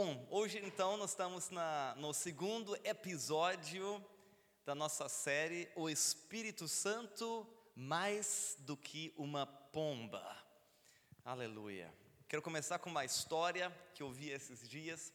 [0.00, 4.00] Bom, hoje então nós estamos na, no segundo episódio
[4.64, 7.44] da nossa série O Espírito Santo
[7.74, 10.24] mais do que uma pomba.
[11.24, 11.92] Aleluia.
[12.28, 15.12] Quero começar com uma história que eu vi esses dias.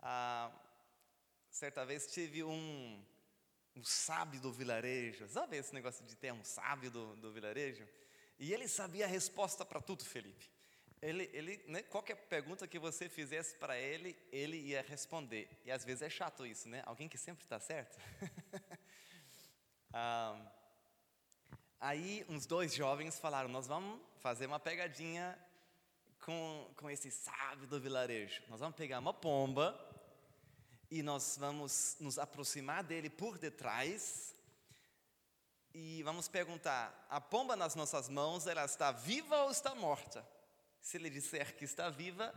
[0.00, 0.50] Ah,
[1.48, 3.00] certa vez tive um,
[3.76, 5.28] um sábio do vilarejo.
[5.28, 7.86] Sabe esse negócio de ter um sábio do, do vilarejo?
[8.36, 10.57] E ele sabia a resposta para tudo, Felipe.
[11.00, 15.48] Ele, ele né, qualquer pergunta que você fizesse para ele, ele ia responder.
[15.64, 16.82] E às vezes é chato isso, né?
[16.86, 17.98] Alguém que sempre está certo.
[19.92, 20.40] ah,
[21.80, 25.38] aí uns dois jovens falaram: Nós vamos fazer uma pegadinha
[26.24, 28.42] com, com esse sábio do vilarejo.
[28.48, 29.78] Nós vamos pegar uma pomba
[30.90, 34.34] e nós vamos nos aproximar dele por detrás
[35.72, 40.26] e vamos perguntar: a pomba nas nossas mãos, ela está viva ou está morta?
[40.80, 42.32] Se ele disser que está viva,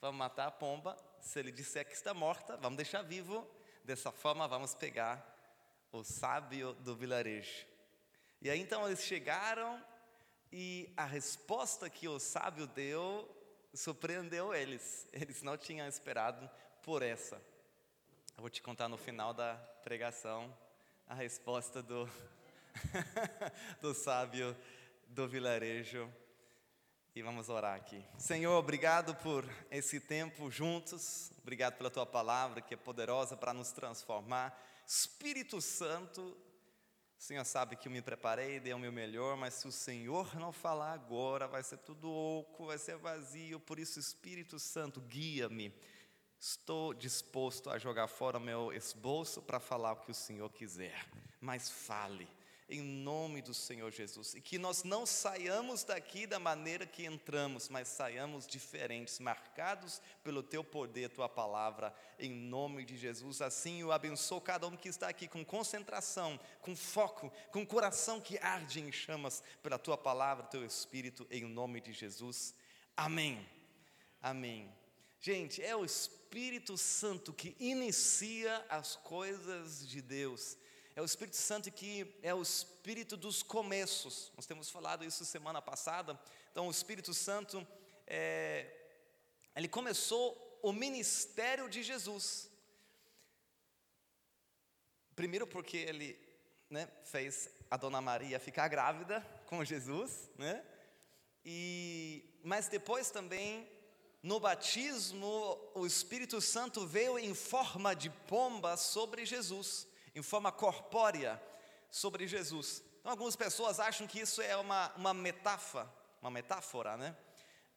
[0.00, 0.96] vamos matar a pomba.
[1.20, 3.48] Se ele disser que está morta, vamos deixar vivo.
[3.84, 5.24] Dessa forma, vamos pegar
[5.92, 7.66] o sábio do vilarejo.
[8.42, 9.82] E aí então eles chegaram
[10.52, 13.28] e a resposta que o sábio deu
[13.72, 15.08] surpreendeu eles.
[15.12, 16.48] Eles não tinham esperado
[16.82, 17.36] por essa.
[18.36, 20.54] Eu vou te contar no final da pregação
[21.06, 22.08] a resposta do,
[23.80, 24.56] do sábio
[25.08, 26.12] do vilarejo
[27.16, 28.04] e vamos orar aqui.
[28.18, 31.32] Senhor, obrigado por esse tempo juntos.
[31.40, 34.54] Obrigado pela tua palavra que é poderosa para nos transformar.
[34.86, 39.66] Espírito Santo, o Senhor sabe que eu me preparei, dei o meu melhor, mas se
[39.66, 43.58] o Senhor não falar agora, vai ser tudo oco, vai ser vazio.
[43.58, 45.74] Por isso, Espírito Santo, guia-me.
[46.38, 51.08] Estou disposto a jogar fora o meu esboço para falar o que o Senhor quiser,
[51.40, 52.28] mas fale
[52.68, 54.34] em nome do Senhor Jesus.
[54.34, 60.42] E que nós não saiamos daqui da maneira que entramos, mas saiamos diferentes, marcados pelo
[60.42, 63.40] teu poder, tua palavra, em nome de Jesus.
[63.40, 68.38] Assim eu abençoo cada um que está aqui com concentração, com foco, com coração que
[68.38, 72.54] arde em chamas pela tua palavra, teu espírito, em nome de Jesus.
[72.96, 73.46] Amém.
[74.20, 74.68] Amém.
[75.20, 80.56] Gente, é o Espírito Santo que inicia as coisas de Deus.
[80.96, 84.32] É o Espírito Santo que é o Espírito dos começos.
[84.34, 86.18] Nós temos falado isso semana passada.
[86.50, 87.66] Então, o Espírito Santo,
[88.06, 88.66] é,
[89.54, 92.50] ele começou o ministério de Jesus.
[95.14, 96.18] Primeiro porque ele
[96.70, 100.64] né, fez a Dona Maria ficar grávida com Jesus, né?
[101.44, 103.68] E, mas depois também
[104.22, 111.40] no batismo o Espírito Santo veio em forma de pomba sobre Jesus em forma corpórea
[111.90, 112.82] sobre Jesus.
[113.00, 117.14] Então, algumas pessoas acham que isso é uma, uma metáfora, uma metáfora, né?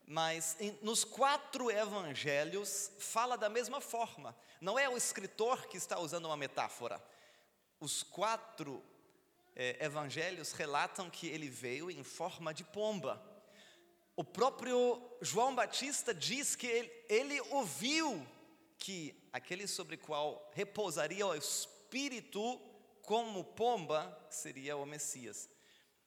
[0.07, 4.33] Mas em, nos quatro evangelhos fala da mesma forma.
[4.61, 7.03] Não é o escritor que está usando uma metáfora.
[7.77, 8.81] Os quatro
[9.53, 13.21] é, evangelhos relatam que ele veio em forma de pomba.
[14.15, 18.25] O próprio João Batista diz que ele, ele ouviu
[18.77, 22.61] que aquele sobre qual repousaria o Espírito espírito
[23.01, 25.49] como pomba seria o Messias.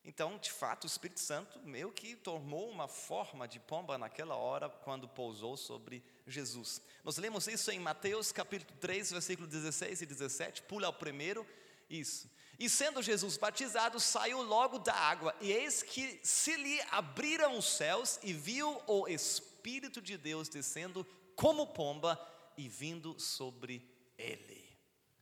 [0.05, 4.69] Então, de fato, o Espírito Santo meio que tomou uma forma de pomba naquela hora
[4.69, 6.81] quando pousou sobre Jesus.
[7.03, 11.45] Nós lemos isso em Mateus capítulo 3, versículo 16 e 17, pula ao primeiro,
[11.91, 12.31] isso.
[12.61, 17.65] E sendo Jesus batizado, saiu logo da água, e eis que se lhe abriram os
[17.65, 21.05] céus e viu o Espírito de Deus descendo
[21.35, 22.21] como pomba
[22.57, 23.85] e vindo sobre
[24.17, 24.62] ele.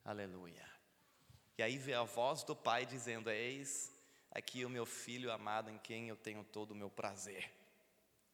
[0.05, 0.69] Aleluia.
[1.59, 3.93] E aí vê a voz do Pai dizendo: Eis
[4.31, 7.53] aqui o meu filho amado em quem eu tenho todo o meu prazer.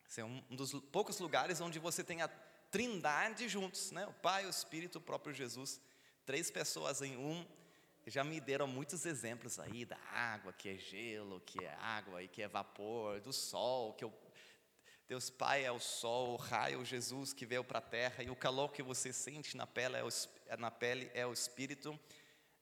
[0.08, 2.28] Esse é um dos poucos lugares onde você tem a
[2.70, 4.06] trindade juntos, né?
[4.06, 5.80] O Pai, o Espírito, o próprio Jesus,
[6.24, 7.46] três pessoas em um.
[8.06, 12.28] Já me deram muitos exemplos aí da água, que é gelo, que é água e
[12.28, 14.10] que é vapor, do sol, que eu
[15.08, 18.34] Deus Pai é o sol, o raio, Jesus que veio para a terra, e o
[18.34, 20.08] calor que você sente na pele é o,
[20.58, 21.98] na pele é o Espírito.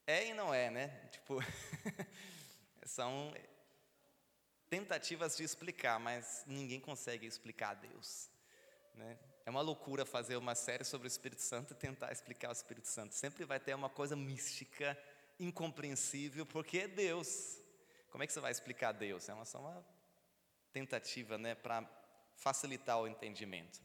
[0.06, 0.88] É e não é, né?
[1.10, 1.38] Tipo,
[2.84, 3.32] são
[4.68, 8.28] tentativas de explicar, mas ninguém consegue explicar Deus.
[8.94, 9.18] Né?
[9.46, 12.88] É uma loucura fazer uma série sobre o Espírito Santo e tentar explicar o Espírito
[12.88, 13.14] Santo.
[13.14, 14.98] Sempre vai ter uma coisa mística,
[15.40, 17.58] incompreensível, porque é Deus.
[18.10, 19.28] Como é que você vai explicar Deus?
[19.30, 19.84] É uma, só uma
[20.72, 21.82] tentativa né, para
[22.36, 23.80] facilitar o entendimento.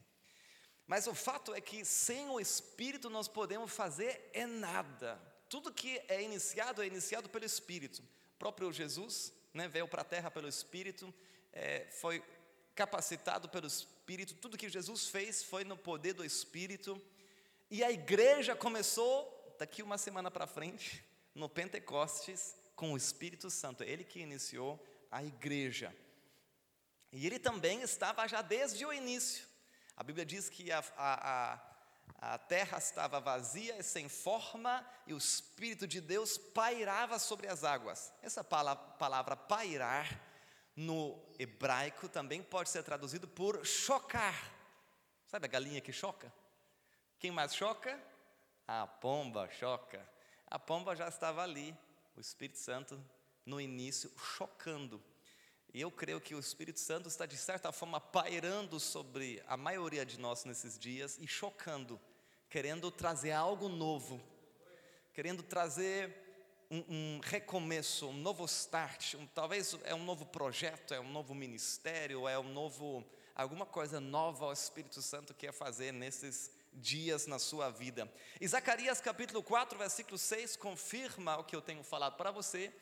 [0.87, 5.21] Mas o fato é que sem o Espírito nós podemos fazer é nada.
[5.47, 8.01] Tudo que é iniciado é iniciado pelo Espírito.
[8.01, 11.13] O próprio Jesus né, veio para a terra pelo Espírito,
[11.51, 12.23] é, foi
[12.75, 16.99] capacitado pelo, Espírito, tudo que Jesus fez foi no poder do Espírito.
[17.69, 21.05] E a igreja começou, daqui uma semana para frente,
[21.35, 23.83] no Pentecostes, com o Espírito Santo.
[23.83, 25.95] Ele que iniciou a igreja.
[27.11, 29.47] E ele também estava já desde o início.
[29.95, 31.53] A Bíblia diz que a, a,
[32.21, 37.47] a, a terra estava vazia e sem forma, e o Espírito de Deus pairava sobre
[37.47, 38.13] as águas.
[38.21, 40.07] Essa palavra, palavra pairar,
[40.75, 44.35] no hebraico, também pode ser traduzido por chocar.
[45.27, 46.31] Sabe a galinha que choca?
[47.19, 48.01] Quem mais choca?
[48.65, 50.07] A pomba choca.
[50.47, 51.75] A pomba já estava ali,
[52.15, 53.03] o Espírito Santo,
[53.45, 55.03] no início, chocando.
[55.71, 60.03] E eu creio que o Espírito Santo está, de certa forma, pairando sobre a maioria
[60.03, 61.99] de nós nesses dias e chocando,
[62.49, 64.19] querendo trazer algo novo,
[65.13, 66.11] querendo trazer
[66.71, 71.35] um, um recomeço, um novo start, um, talvez é um novo projeto, é um novo
[71.35, 73.05] ministério, é um novo,
[73.35, 78.11] alguma coisa nova o Espírito Santo quer fazer nesses dias na sua vida.
[78.41, 82.73] E Zacarias capítulo 4, versículo 6 confirma o que eu tenho falado para você.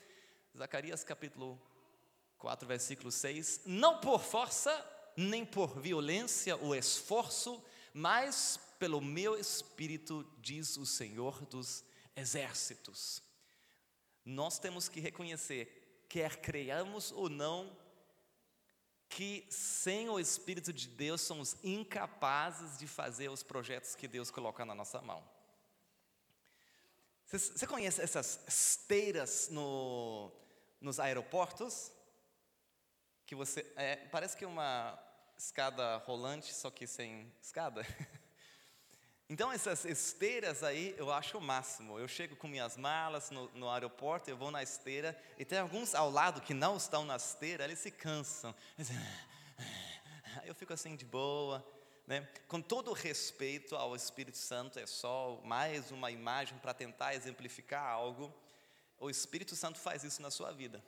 [0.55, 1.76] Zacarias capítulo 4,
[2.65, 4.71] versículo 6: Não por força,
[5.15, 7.63] nem por violência ou esforço,
[7.93, 11.83] mas pelo meu espírito, diz o Senhor dos
[12.15, 13.23] exércitos.
[14.23, 17.75] Nós temos que reconhecer, quer creiamos ou não,
[19.09, 24.65] que sem o Espírito de Deus somos incapazes de fazer os projetos que Deus coloca
[24.65, 25.23] na nossa mão.
[27.25, 30.31] Você conhece essas esteiras no,
[30.79, 31.91] nos aeroportos?
[33.27, 33.71] Que você.
[33.75, 34.97] É, parece que é uma
[35.37, 37.85] escada rolante, só que sem escada.
[39.29, 41.99] Então, essas esteiras aí eu acho o máximo.
[41.99, 45.93] Eu chego com minhas malas no, no, aeroporto, eu vou na esteira, e tem alguns
[45.93, 48.55] ao lado que não estão na esteira, eles se cansam.
[50.45, 51.61] Eu fico assim de boa,
[52.05, 52.25] né?
[52.47, 58.33] com todo respeito ao Espírito Santo, é só mais uma imagem para tentar exemplificar algo.
[58.97, 60.81] O Espírito Santo faz isso na sua vida.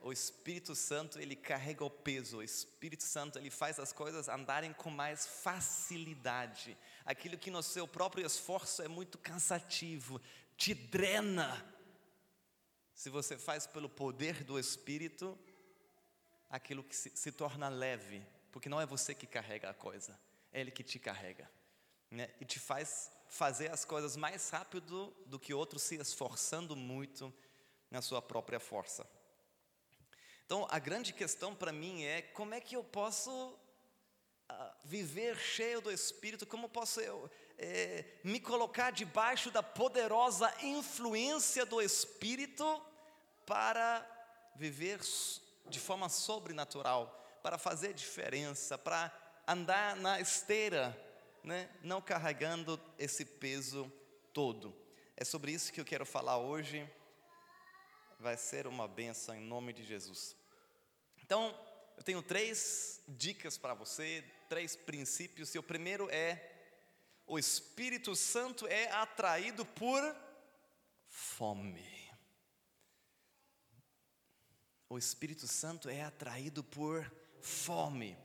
[0.00, 2.38] O Espírito Santo, ele carrega o peso.
[2.38, 6.76] O Espírito Santo, ele faz as coisas andarem com mais facilidade.
[7.04, 10.20] Aquilo que no seu próprio esforço é muito cansativo,
[10.56, 11.64] te drena.
[12.94, 15.38] Se você faz pelo poder do Espírito,
[16.48, 18.22] aquilo que se, se torna leve,
[18.52, 20.18] porque não é você que carrega a coisa,
[20.52, 21.50] é Ele que te carrega.
[22.10, 22.30] Né?
[22.40, 27.32] E te faz fazer as coisas mais rápido do que outros se esforçando muito
[27.90, 29.06] na sua própria força.
[30.46, 34.54] Então, a grande questão para mim é como é que eu posso uh,
[34.84, 37.28] viver cheio do Espírito, como posso eu
[37.58, 42.80] é, me colocar debaixo da poderosa influência do Espírito
[43.44, 44.06] para
[44.54, 45.00] viver
[45.68, 49.12] de forma sobrenatural, para fazer diferença, para
[49.46, 50.96] andar na esteira,
[51.42, 51.68] né?
[51.82, 53.90] não carregando esse peso
[54.32, 54.74] todo.
[55.16, 56.88] É sobre isso que eu quero falar hoje
[58.18, 60.36] vai ser uma benção em nome de Jesus.
[61.22, 61.54] Então,
[61.96, 65.54] eu tenho três dicas para você, três princípios.
[65.54, 66.52] E o primeiro é:
[67.26, 70.16] o Espírito Santo é atraído por
[71.06, 72.06] fome.
[74.88, 77.10] O Espírito Santo é atraído por
[77.40, 78.16] fome.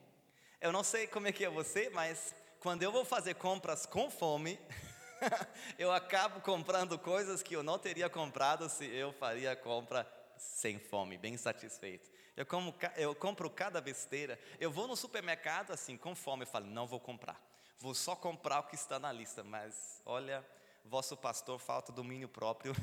[0.60, 4.12] Eu não sei como é que é você, mas quando eu vou fazer compras com
[4.12, 4.60] fome,
[5.78, 10.80] eu acabo comprando coisas que eu não teria comprado se eu faria a compra sem
[10.80, 12.10] fome, bem satisfeito.
[12.36, 14.40] Eu, como, eu compro cada besteira.
[14.60, 17.40] Eu vou no supermercado assim, com fome, eu falo, não vou comprar.
[17.78, 19.44] Vou só comprar o que está na lista.
[19.44, 20.46] Mas, olha,
[20.86, 22.74] vosso pastor falta domínio próprio.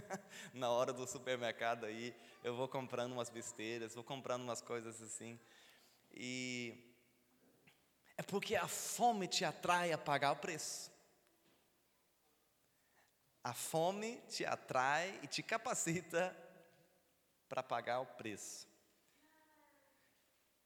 [0.52, 5.38] na hora do supermercado aí, eu vou comprando umas besteiras, vou comprando umas coisas assim.
[6.12, 6.94] E
[8.16, 10.95] é porque a fome te atrai a pagar o preço.
[13.46, 16.36] A fome te atrai e te capacita
[17.48, 18.66] para pagar o preço.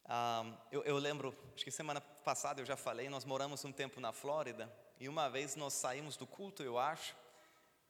[0.03, 3.99] Ah, eu, eu, lembro, acho que semana passada eu já falei, nós moramos um tempo
[3.99, 4.67] na Flórida
[4.99, 7.15] e uma vez nós saímos do culto, eu acho,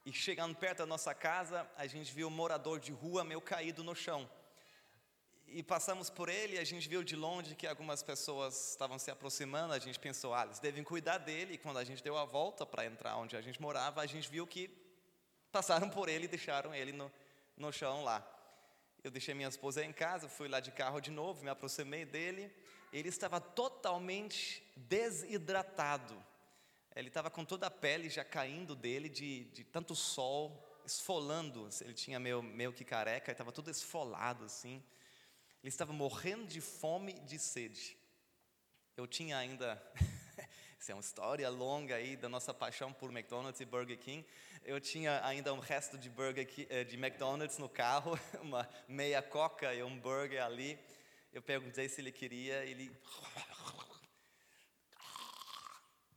[0.04, 3.82] e chegando perto da nossa casa, a gente viu um morador de rua meio caído
[3.82, 4.28] no chão.
[5.46, 9.10] E passamos por ele, e a gente viu de longe que algumas pessoas estavam se
[9.10, 11.54] aproximando, a gente pensou, ah, eles devem cuidar dele.
[11.54, 14.30] E quando a gente deu a volta para entrar onde a gente morava, a gente
[14.30, 14.81] viu que
[15.52, 17.12] passaram por ele e deixaram ele no,
[17.56, 18.26] no chão lá.
[19.04, 22.52] Eu deixei minha esposa em casa, fui lá de carro de novo, me aproximei dele.
[22.92, 26.14] Ele estava totalmente desidratado.
[26.94, 31.68] Ele estava com toda a pele já caindo dele de, de tanto sol, esfolando.
[31.80, 34.82] Ele tinha meio, meio que careca, estava todo esfolado assim.
[35.62, 37.96] Ele estava morrendo de fome e de sede.
[38.96, 39.80] eu tinha ainda
[40.82, 44.26] Essa é uma história longa aí da nossa paixão por McDonald's e Burger King.
[44.64, 49.74] Eu tinha ainda um resto de Burger eh, de McDonald's no carro, uma meia coca
[49.74, 50.78] e um burger ali.
[51.32, 52.96] Eu perguntei se ele queria, ele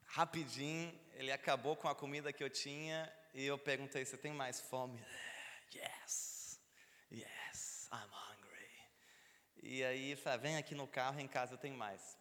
[0.05, 4.61] rapidinho, ele acabou com a comida que eu tinha e eu perguntei: "Você tem mais
[4.61, 5.03] fome?"
[5.73, 6.59] Yes.
[7.11, 8.55] Yes, I'm hungry.
[9.63, 12.17] E aí, falei, vem aqui no carro, em casa tem mais.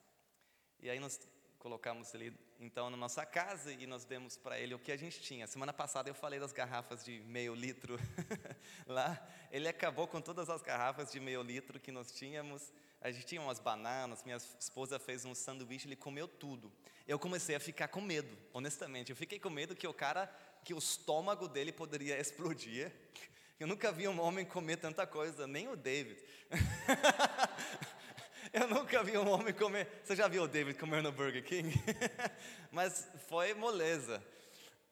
[0.81, 1.21] E aí nós
[1.59, 2.31] colocamos ele
[2.61, 5.47] então na nossa casa e nós demos para ele o que a gente tinha.
[5.47, 7.99] Semana passada eu falei das garrafas de meio litro
[8.87, 9.21] lá.
[9.51, 12.73] Ele acabou com todas as garrafas de meio litro que nós tínhamos.
[13.01, 16.73] A gente tinha umas bananas, minha esposa fez um sanduíche, ele comeu tudo.
[17.07, 19.11] Eu comecei a ficar com medo, honestamente.
[19.11, 20.27] Eu fiquei com medo que o cara,
[20.65, 22.91] que o estômago dele poderia explodir.
[23.61, 26.19] Eu nunca vi um homem comer tanta coisa, nem o David.
[28.61, 29.89] Eu nunca vi um homem comer.
[30.05, 31.75] Você já viu o David comer no Burger King?
[32.71, 34.23] Mas foi moleza.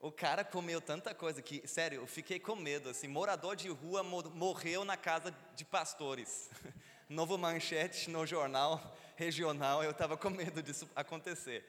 [0.01, 2.89] O cara comeu tanta coisa que, sério, eu fiquei com medo.
[2.89, 6.51] Assim, morador de rua morreu na casa de pastores.
[7.09, 9.85] Novo manchete no jornal regional.
[9.85, 11.65] Eu estava com medo disso acontecer.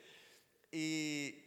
[0.71, 1.43] E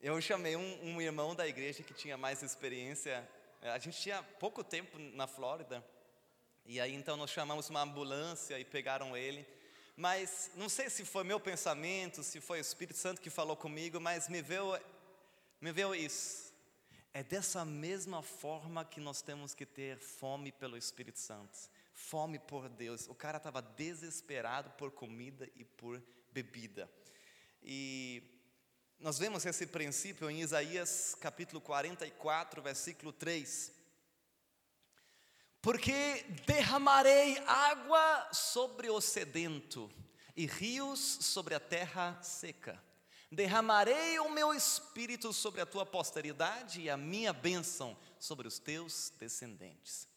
[0.00, 3.28] eu chamei um, um irmão da igreja que tinha mais experiência.
[3.60, 5.84] A gente tinha pouco tempo na Flórida.
[6.68, 9.46] E aí então nós chamamos uma ambulância e pegaram ele.
[9.96, 14.00] Mas não sei se foi meu pensamento, se foi o Espírito Santo que falou comigo,
[14.00, 14.78] mas me veio,
[15.60, 16.52] me veio isso.
[17.14, 21.56] É dessa mesma forma que nós temos que ter fome pelo Espírito Santo,
[21.94, 23.06] fome por Deus.
[23.08, 26.90] O cara estava desesperado por comida e por bebida.
[27.62, 28.22] E
[28.98, 33.75] nós vemos esse princípio em Isaías capítulo 44, versículo 3
[35.60, 39.90] porque derramarei água sobre o sedento
[40.36, 42.82] e rios sobre a terra seca.
[43.30, 49.12] Derramarei o meu espírito sobre a tua posteridade e a minha bênção sobre os teus
[49.18, 50.08] descendentes.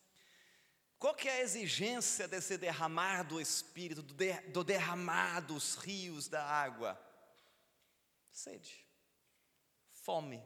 [0.99, 6.27] Qual que é a exigência desse derramar do espírito, do, de, do derramar dos rios
[6.27, 6.99] da água?
[8.31, 8.85] Sede,
[9.91, 10.43] fome,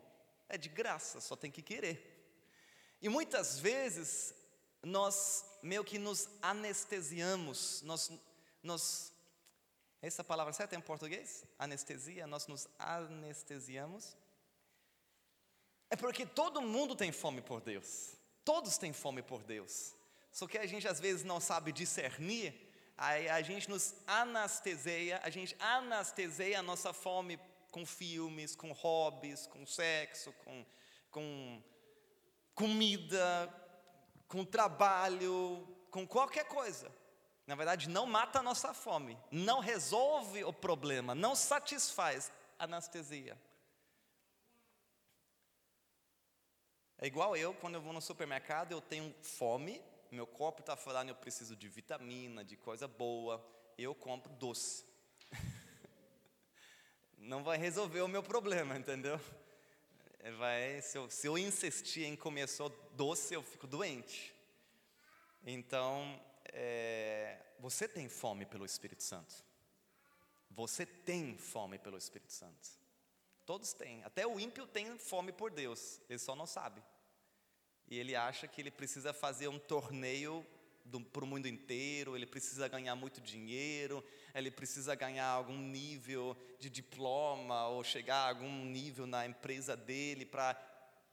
[0.47, 2.11] é de graça, só tem que querer.
[3.01, 4.33] E muitas vezes
[4.83, 8.11] nós meio que nos anestesiamos, nós,
[8.61, 9.13] nós
[10.01, 11.45] essa palavra certa em português?
[11.57, 14.17] Anestesia, nós nos anestesiamos.
[15.89, 18.17] É porque todo mundo tem fome por Deus.
[18.43, 19.95] Todos têm fome por Deus.
[20.29, 22.53] Só que a gente às vezes não sabe discernir,
[22.97, 27.39] aí a gente nos anestesia, a gente anestesia a nossa fome
[27.71, 30.65] com filmes, com hobbies, com sexo, com,
[31.09, 31.63] com
[32.53, 33.62] comida,
[34.27, 36.91] com trabalho, com qualquer coisa.
[37.45, 43.37] Na verdade, não mata a nossa fome, não resolve o problema, não satisfaz anestesia.
[46.97, 51.09] É igual eu, quando eu vou no supermercado, eu tenho fome, meu corpo está falando,
[51.09, 53.45] eu preciso de vitamina, de coisa boa,
[53.77, 54.85] eu compro doce.
[57.17, 59.19] não vai resolver o meu problema, entendeu?
[60.25, 64.33] É, vai, se, eu, se eu insistir em comer só doce, eu fico doente.
[65.45, 69.35] Então, é, você tem fome pelo Espírito Santo.
[70.49, 72.69] Você tem fome pelo Espírito Santo.
[73.45, 74.01] Todos têm.
[74.05, 75.99] Até o ímpio tem fome por Deus.
[76.07, 76.81] Ele só não sabe.
[77.89, 80.45] E ele acha que ele precisa fazer um torneio
[81.11, 86.69] para o mundo inteiro, ele precisa ganhar muito dinheiro, ele precisa ganhar algum nível de
[86.69, 90.59] diploma ou chegar a algum nível na empresa dele para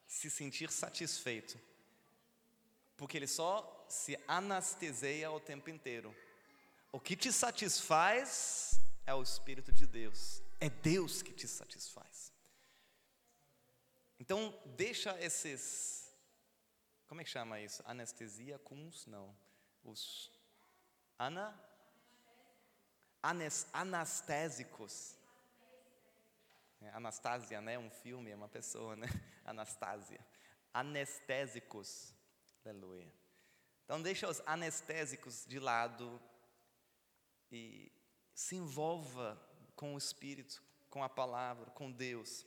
[0.07, 1.59] se sentir satisfeito.
[2.97, 6.15] Porque ele só se anestesia o tempo inteiro.
[6.93, 12.33] O que te satisfaz é o Espírito de Deus, é Deus que te satisfaz.
[14.19, 16.13] Então, deixa esses.
[17.07, 17.83] Como é que chama isso?
[17.87, 19.35] Anestesia com Não
[19.85, 20.31] os
[21.19, 21.59] ana,
[23.23, 25.17] anes, anastésicos.
[26.81, 27.79] É, Anastasia, né?
[27.79, 29.07] Um filme, é uma pessoa, né?
[29.45, 30.21] Anastasia.
[30.73, 32.15] Anestésicos.
[32.65, 33.13] Aleluia.
[33.85, 36.21] Então deixa os anestésicos de lado
[37.51, 37.91] e
[38.35, 39.41] se envolva
[39.75, 42.47] com o Espírito, com a palavra, com Deus.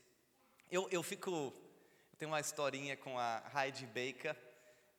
[0.72, 4.36] Eu, eu fico, eu tenho uma historinha com a Heidi Baker,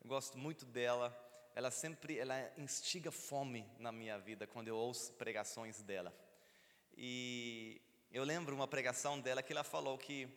[0.03, 1.24] eu gosto muito dela
[1.55, 6.13] ela sempre ela instiga fome na minha vida quando eu ouço pregações dela.
[6.97, 7.81] E
[8.11, 10.29] eu lembro uma pregação dela que ela falou que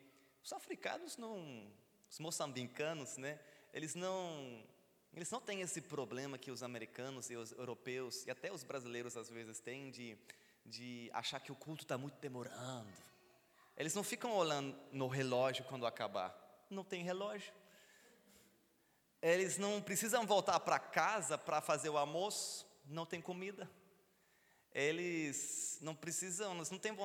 [0.44, 1.72] os africanos não,
[2.10, 3.40] os moçambicanos, né,
[3.74, 4.64] eles não
[5.14, 9.18] eles não têm esse problema que os americanos e os europeus e até os brasileiros
[9.18, 10.18] às vezes têm de
[10.66, 12.92] de achar que o culto está muito demorando.
[13.78, 16.36] Eles não ficam olhando no relógio quando acabar.
[16.70, 17.54] Não tem relógio.
[19.22, 22.66] Eles não precisam voltar para casa para fazer o almoço.
[22.86, 23.70] Não tem comida.
[24.72, 26.96] Eles não precisam, eles não têm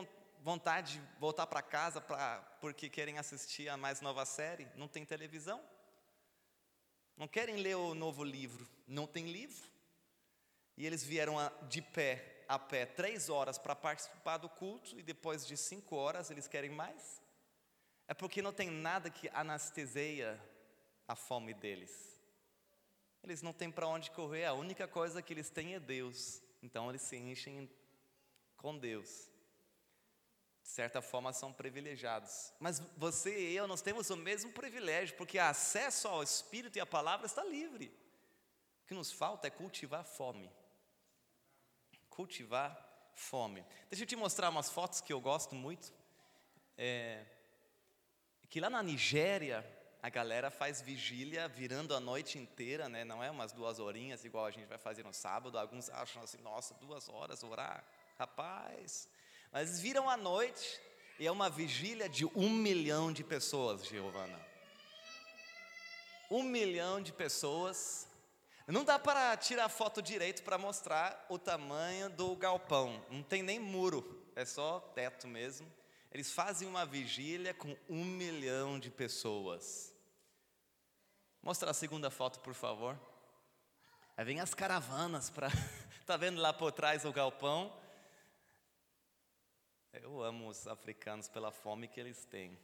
[0.43, 4.69] vontade de voltar para casa pra, porque querem assistir a mais nova série.
[4.77, 5.63] Não tem televisão.
[7.17, 8.69] Não querem ler o novo livro.
[8.87, 9.71] Não tem livro.
[10.77, 11.37] E eles vieram
[11.69, 16.31] de pé, a pé, três horas para participar do culto e depois de cinco horas
[16.31, 17.23] eles querem mais?
[18.09, 20.41] É porque não tem nada que anestesia
[21.13, 22.21] a fome deles.
[23.23, 26.43] Eles não têm para onde correr, a única coisa que eles têm é Deus.
[26.63, 27.71] Então eles se enchem
[28.57, 29.31] com Deus.
[30.63, 32.53] De certa forma são privilegiados.
[32.59, 36.87] Mas você e eu, nós temos o mesmo privilégio, porque acesso ao Espírito e à
[36.87, 37.87] palavra está livre.
[38.83, 40.51] O que nos falta é cultivar fome
[42.13, 43.65] cultivar fome.
[43.89, 45.93] Deixa eu te mostrar umas fotos que eu gosto muito.
[46.77, 47.25] É,
[48.49, 49.65] que lá na Nigéria
[50.03, 53.05] a galera faz vigília virando a noite inteira, né?
[53.05, 55.57] Não é umas duas horinhas igual a gente vai fazer no sábado.
[55.57, 57.85] Alguns acham assim, nossa, duas horas orar,
[58.19, 59.09] rapaz.
[59.53, 60.81] Mas eles viram a noite
[61.21, 64.41] e é uma vigília de um milhão de pessoas, Giovana.
[66.29, 68.09] Um milhão de pessoas
[68.67, 73.05] não dá para tirar foto direito para mostrar o tamanho do galpão.
[73.09, 75.71] Não tem nem muro, é só teto mesmo.
[76.11, 79.92] Eles fazem uma vigília com um milhão de pessoas.
[81.43, 82.97] Mostra a segunda foto, por favor.
[84.17, 85.49] Aí vem as caravanas para.
[86.07, 87.73] Tá vendo lá por trás o galpão?
[89.93, 92.59] Eu amo os africanos pela fome que eles têm.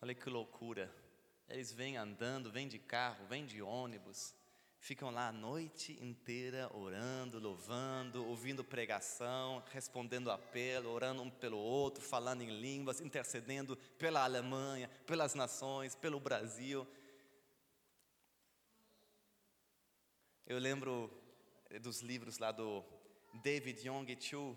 [0.00, 0.94] Olha que loucura.
[1.48, 4.34] Eles vêm andando, vêm de carro, vêm de ônibus,
[4.78, 12.02] ficam lá a noite inteira orando, louvando, ouvindo pregação, respondendo apelo, orando um pelo outro,
[12.02, 16.86] falando em línguas, intercedendo pela Alemanha, pelas nações, pelo Brasil.
[20.46, 21.10] Eu lembro
[21.70, 22.84] eh, dos livros lá do
[23.42, 24.56] David Yong Chu,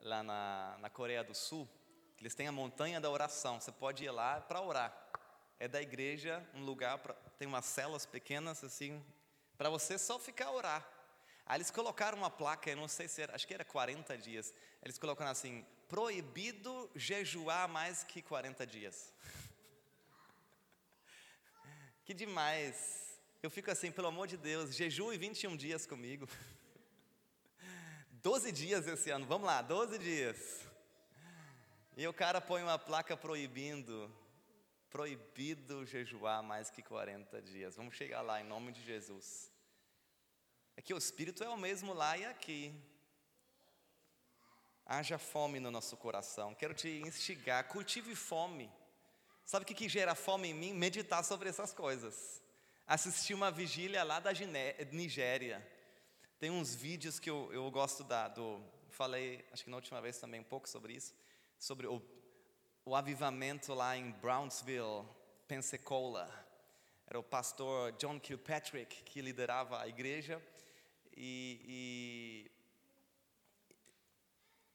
[0.00, 1.68] lá na, na Coreia do Sul,
[2.16, 3.60] que eles têm a montanha da oração.
[3.60, 5.02] Você pode ir lá para orar
[5.62, 9.04] é da igreja um lugar, pra, tem umas celas pequenas assim,
[9.58, 10.88] para você só ficar a orar.
[11.44, 14.54] Aí eles colocaram uma placa, eu não sei se era, acho que era 40 dias.
[14.80, 19.12] Eles colocaram assim: proibido jejuar mais que 40 dias.
[22.04, 23.18] que demais.
[23.42, 26.28] Eu fico assim, pelo amor de Deus, jejue 21 dias comigo.
[28.22, 30.60] 12 dias esse ano, vamos lá, 12 dias.
[31.96, 34.08] E o cara põe uma placa proibindo
[34.92, 37.74] proibido jejuar mais que 40 dias.
[37.76, 39.50] Vamos chegar lá em nome de Jesus.
[40.76, 42.78] É que o Espírito é o mesmo lá e aqui.
[44.84, 46.54] Haja fome no nosso coração.
[46.54, 48.70] Quero te instigar, cultive fome.
[49.46, 50.74] Sabe o que, que gera fome em mim?
[50.74, 52.42] Meditar sobre essas coisas.
[52.86, 54.30] Assistir uma vigília lá da
[54.92, 55.66] Nigéria.
[56.38, 58.62] Tem uns vídeos que eu, eu gosto da, do.
[58.90, 61.14] Falei, acho que na última vez também um pouco sobre isso.
[61.58, 62.00] Sobre o
[62.84, 65.06] o avivamento lá em Brownsville,
[65.46, 66.28] Pensacola.
[67.06, 70.42] Era o pastor John Kilpatrick que liderava a igreja.
[71.16, 72.50] E,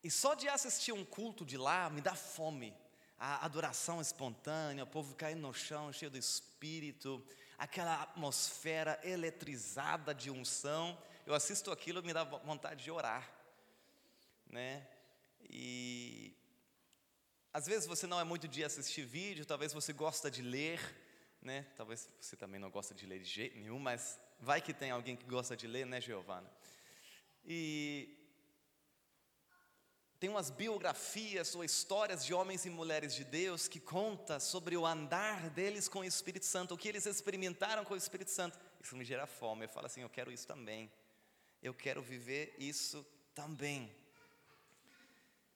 [0.03, 2.73] e, e só de assistir um culto de lá me dá fome.
[3.19, 7.25] A adoração espontânea, o povo caindo no chão, cheio do espírito,
[7.57, 10.97] aquela atmosfera eletrizada de unção.
[11.25, 13.29] Eu assisto aquilo e me dá vontade de orar.
[14.49, 14.87] Né?
[15.49, 16.37] E
[17.53, 20.79] às vezes você não é muito de assistir vídeo, talvez você gosta de ler,
[21.41, 21.65] né?
[21.75, 25.15] Talvez você também não gosta de ler de jeito nenhum, mas vai que tem alguém
[25.15, 26.51] que gosta de ler, né, Giovana?
[27.45, 28.17] E
[30.19, 34.85] tem umas biografias ou histórias de homens e mulheres de Deus que conta sobre o
[34.85, 38.59] andar deles com o Espírito Santo, o que eles experimentaram com o Espírito Santo.
[38.81, 39.65] Isso me gera fome.
[39.65, 40.91] Eu falo assim, eu quero isso também.
[41.61, 43.05] Eu quero viver isso
[43.35, 43.95] também.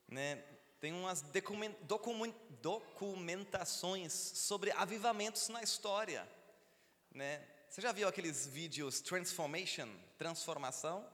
[0.08, 0.44] Né?
[0.82, 1.24] Tem umas
[2.60, 6.28] documentações sobre avivamentos na história.
[7.14, 7.40] Né?
[7.70, 11.08] Você já viu aqueles vídeos Transformation, transformação?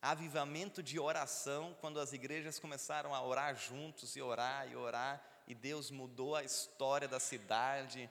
[0.00, 5.54] Avivamento de oração, quando as igrejas começaram a orar juntos e orar e orar, e
[5.54, 8.08] Deus mudou a história da cidade.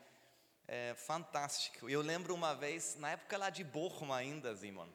[0.68, 1.90] É fantástico.
[1.90, 4.90] Eu lembro uma vez, na época lá de Bochum ainda, Simon,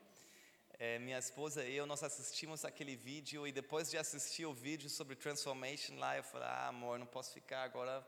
[0.81, 4.89] é, minha esposa e eu, nós assistimos aquele vídeo e depois de assistir o vídeo
[4.89, 8.03] sobre Transformation lá, eu falei, ah, amor, não posso ficar agora,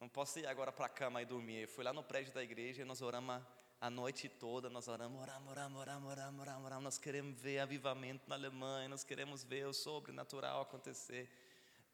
[0.00, 1.62] não posso ir agora para a cama e dormir.
[1.62, 3.42] Eu fui lá no prédio da igreja e nós oramos
[3.80, 6.84] a noite toda nós oramos, oramos, oramos, oramos, oramos, oramos, oramos.
[6.84, 11.28] Nós queremos ver avivamento na Alemanha, nós queremos ver o sobrenatural acontecer.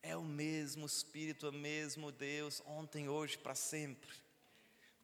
[0.03, 4.11] É o mesmo Espírito, é o mesmo Deus, ontem, hoje, para sempre.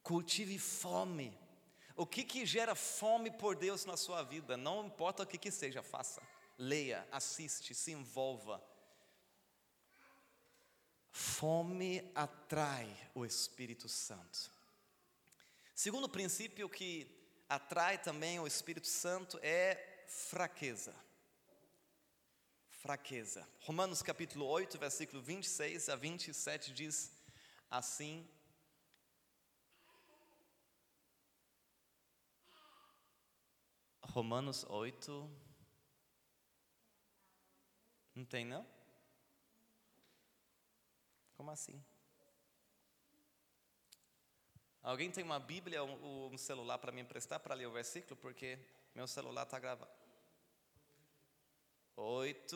[0.03, 1.33] Cultive fome.
[1.97, 4.57] O que, que gera fome por Deus na sua vida?
[4.57, 6.23] Não importa o que, que seja, faça.
[6.59, 8.63] Leia, assiste, se envolva.
[11.11, 14.51] Fome atrai o Espírito Santo.
[15.75, 17.07] Segundo princípio que
[17.49, 20.95] atrai também o Espírito Santo é fraqueza.
[22.71, 23.47] Fraqueza.
[23.61, 27.13] Romanos capítulo 8, versículo 26 a 27 diz
[27.71, 28.27] assim:
[34.13, 35.31] Romanos 8.
[38.15, 38.67] Não tem, não?
[41.35, 41.83] Como assim?
[44.83, 48.15] Alguém tem uma Bíblia ou um celular para me emprestar para ler o versículo?
[48.15, 48.59] Porque
[48.95, 49.91] meu celular está gravado.
[51.97, 52.55] 8,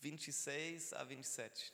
[0.00, 1.72] 26 a 27.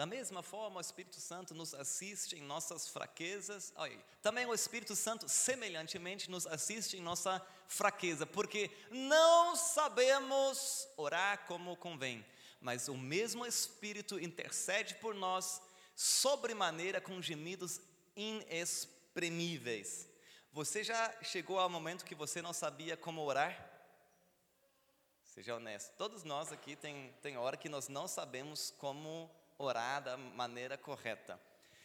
[0.00, 3.70] Da mesma forma, o Espírito Santo nos assiste em nossas fraquezas.
[4.22, 11.76] Também o Espírito Santo, semelhantemente, nos assiste em nossa fraqueza, porque não sabemos orar como
[11.76, 12.24] convém,
[12.62, 15.60] mas o mesmo Espírito intercede por nós
[15.94, 17.78] sobremaneira com gemidos
[18.16, 20.08] inexprimíveis.
[20.50, 23.70] Você já chegou ao momento que você não sabia como orar?
[25.24, 25.94] Seja honesto.
[25.98, 30.76] Todos nós aqui tem, tem hora que nós não sabemos como orar orar da maneira
[30.78, 31.38] correta.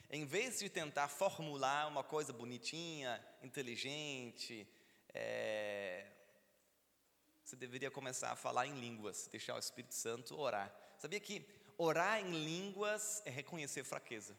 [0.10, 4.68] Em vez de tentar formular uma coisa bonitinha, inteligente,
[5.14, 6.06] é,
[7.44, 10.74] você deveria começar a falar em línguas, deixar o Espírito Santo orar.
[10.98, 11.46] Sabia que
[11.78, 14.38] orar em línguas é reconhecer fraqueza,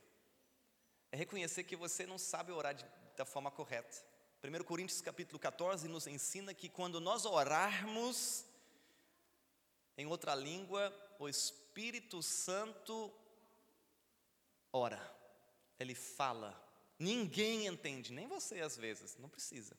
[1.13, 2.85] é reconhecer que você não sabe orar de,
[3.17, 4.03] da forma correta.
[4.43, 8.47] 1 Coríntios capítulo 14 nos ensina que quando nós orarmos
[9.99, 13.13] em outra língua, o Espírito Santo
[14.73, 15.01] ora,
[15.79, 16.63] ele fala.
[16.99, 19.77] Ninguém entende, nem você às vezes, não precisa.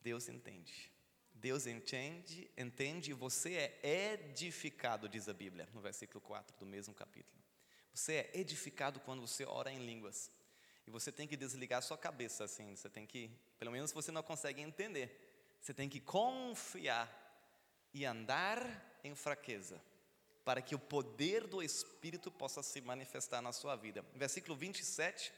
[0.00, 0.90] Deus entende.
[1.34, 6.92] Deus entende, entende e você é edificado, diz a Bíblia, no versículo 4 do mesmo
[6.92, 7.38] capítulo.
[7.92, 10.32] Você é edificado quando você ora em línguas.
[10.86, 14.10] E você tem que desligar a sua cabeça assim, você tem que, pelo menos você
[14.10, 15.56] não consegue entender.
[15.60, 17.08] Você tem que confiar
[17.92, 19.80] e andar em fraqueza
[20.48, 24.02] para que o poder do Espírito possa se manifestar na sua vida.
[24.14, 25.30] Versículo 27.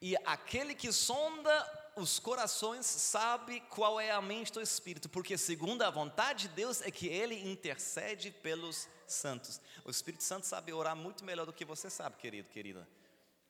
[0.00, 5.82] E aquele que sonda os corações sabe qual é a mente do Espírito, porque segundo
[5.82, 9.60] a vontade de Deus é que ele intercede pelos santos.
[9.84, 12.88] O Espírito Santo sabe orar muito melhor do que você sabe, querido, querida.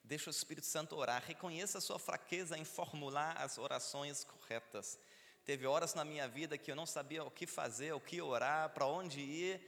[0.03, 4.99] Deixa o Espírito Santo orar, reconheça a sua fraqueza em formular as orações corretas.
[5.45, 8.69] Teve horas na minha vida que eu não sabia o que fazer, o que orar,
[8.69, 9.61] para onde ir,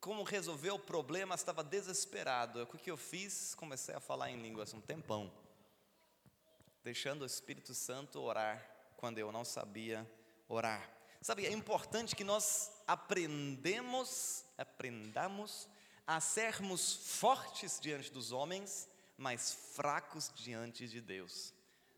[0.00, 2.62] como resolver o problema, estava desesperado.
[2.62, 3.54] O que eu fiz?
[3.54, 5.32] Comecei a falar em línguas um tempão,
[6.82, 10.10] deixando o Espírito Santo orar quando eu não sabia
[10.48, 10.90] orar.
[11.20, 15.68] Sabe, é importante que nós aprendemos, aprendamos
[16.06, 21.54] a sermos fortes diante dos homens, mas fracos diante de Deus.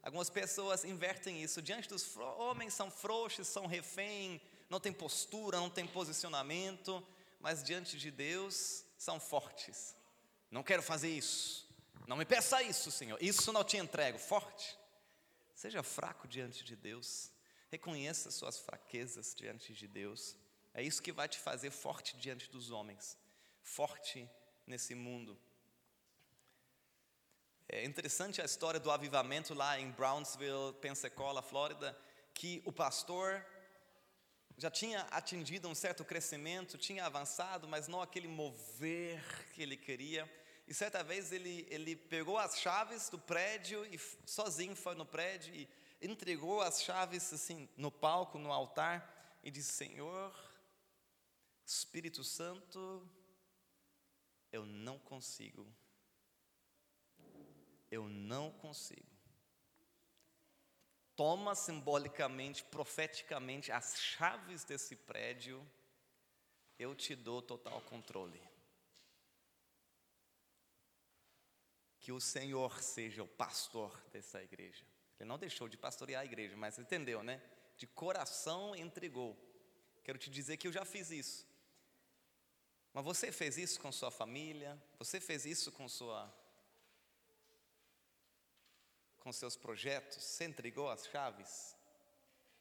[0.06, 1.60] Algumas pessoas invertem isso.
[1.60, 4.40] Diante dos homens são frouxos, são refém,
[4.70, 7.04] não tem postura, não tem posicionamento,
[7.40, 9.96] mas diante de Deus são fortes.
[10.48, 11.68] Não quero fazer isso.
[12.06, 13.20] Não me peça isso, Senhor.
[13.20, 14.16] Isso não te entrego.
[14.16, 14.78] Forte.
[15.56, 17.32] Seja fraco diante de Deus.
[17.68, 20.36] Reconheça suas fraquezas diante de Deus.
[20.72, 23.18] É isso que vai te fazer forte diante dos homens.
[23.60, 24.30] Forte
[24.68, 25.36] nesse mundo.
[27.68, 31.98] É interessante a história do avivamento lá em Brownsville, Pensacola, Flórida,
[32.32, 33.44] que o pastor
[34.56, 39.20] já tinha atingido um certo crescimento, tinha avançado, mas não aquele mover
[39.52, 40.32] que ele queria.
[40.68, 45.52] E certa vez ele, ele pegou as chaves do prédio e sozinho foi no prédio
[45.52, 45.68] e
[46.00, 50.32] entregou as chaves assim no palco, no altar e disse: Senhor,
[51.64, 53.04] Espírito Santo,
[54.52, 55.66] eu não consigo
[57.96, 59.16] eu não consigo.
[61.14, 65.66] Toma simbolicamente, profeticamente as chaves desse prédio,
[66.78, 68.40] eu te dou total controle.
[71.98, 74.84] Que o Senhor seja o pastor dessa igreja.
[75.18, 77.42] Ele não deixou de pastorear a igreja, mas entendeu, né?
[77.78, 79.34] De coração entregou.
[80.04, 81.46] Quero te dizer que eu já fiz isso.
[82.92, 84.80] Mas você fez isso com sua família?
[84.98, 86.32] Você fez isso com sua
[89.26, 90.22] com seus projetos?
[90.22, 91.76] Você entregou as chaves?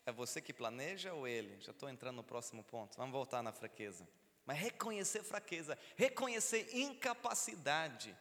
[0.03, 1.61] É você que planeja ou ele?
[1.61, 2.97] Já estou entrando no próximo ponto.
[2.97, 4.07] Vamos voltar na fraqueza.
[4.47, 8.17] Mas reconhecer fraqueza, reconhecer incapacidade.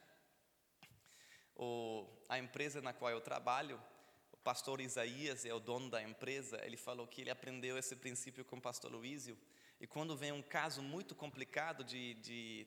[1.57, 3.83] O, a empresa na qual eu trabalho,
[4.31, 8.45] o pastor Isaías é o dono da empresa, ele falou que ele aprendeu esse princípio
[8.45, 9.39] com o pastor Luísio.
[9.81, 12.67] E quando vem um caso muito complicado de, de,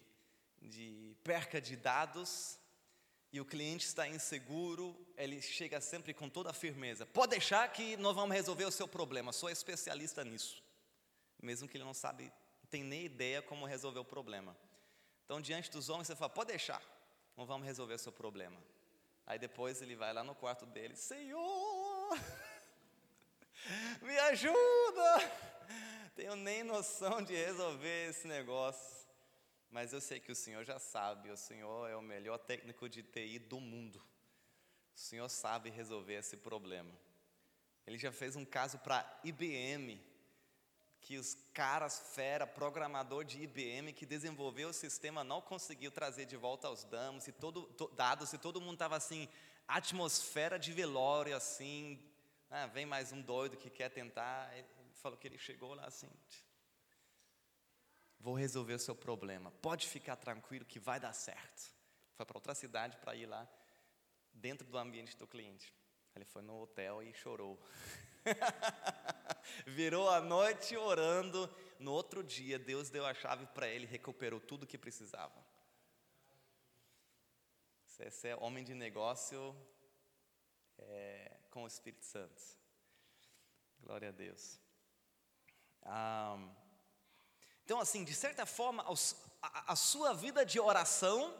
[0.60, 2.60] de perca de dados,
[3.32, 7.98] e o cliente está inseguro, ele chega sempre com toda a firmeza: pode deixar que
[7.98, 10.64] nós vamos resolver o seu problema, sou especialista nisso.
[11.42, 12.26] Mesmo que ele não sabe,
[12.62, 14.58] não tem nem ideia como resolver o problema.
[15.26, 16.82] Então, diante dos homens, você fala: pode deixar,
[17.36, 18.58] não vamos resolver o seu problema.
[19.26, 22.18] Aí depois ele vai lá no quarto dele: Senhor,
[24.02, 25.48] me ajuda!
[26.16, 28.97] Tenho nem noção de resolver esse negócio.
[29.70, 33.04] Mas eu sei que o Senhor já sabe, o Senhor é o melhor técnico de
[33.04, 34.02] TI do mundo.
[34.96, 36.92] O Senhor sabe resolver esse problema.
[37.86, 40.02] Ele já fez um caso para IBM,
[41.00, 46.36] que os caras fera, programador de IBM que desenvolveu o sistema não conseguiu trazer de
[46.36, 49.30] volta os dados e todo, to, dados e todo mundo estava assim,
[49.68, 51.98] atmosfera de velório assim,
[52.50, 54.52] ah, vem mais um doido que quer tentar.
[54.58, 56.10] Ele falou que ele chegou lá assim,
[58.20, 59.52] Vou resolver o seu problema.
[59.62, 61.72] Pode ficar tranquilo que vai dar certo.
[62.16, 63.48] Foi para outra cidade para ir lá,
[64.34, 65.74] dentro do ambiente do cliente.
[66.16, 67.60] Ele foi no hotel e chorou.
[69.68, 71.48] Virou a noite orando.
[71.80, 75.46] No outro dia, Deus deu a chave para ele recuperou tudo que precisava.
[78.00, 79.56] Esse é homem de negócio
[80.78, 82.42] é, com o Espírito Santo.
[83.80, 84.60] Glória a Deus.
[85.84, 86.67] Um,
[87.68, 88.82] então, assim, de certa forma,
[89.42, 91.38] a, sua vida de oração,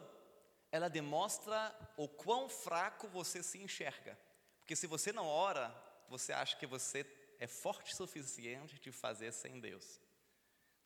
[0.70, 4.14] ela demonstra o quão fraco você se enxerga.
[4.58, 5.74] Porque se você não ora,
[6.06, 7.06] você acha que você
[7.38, 10.02] é forte o suficiente de fazer sem Deus.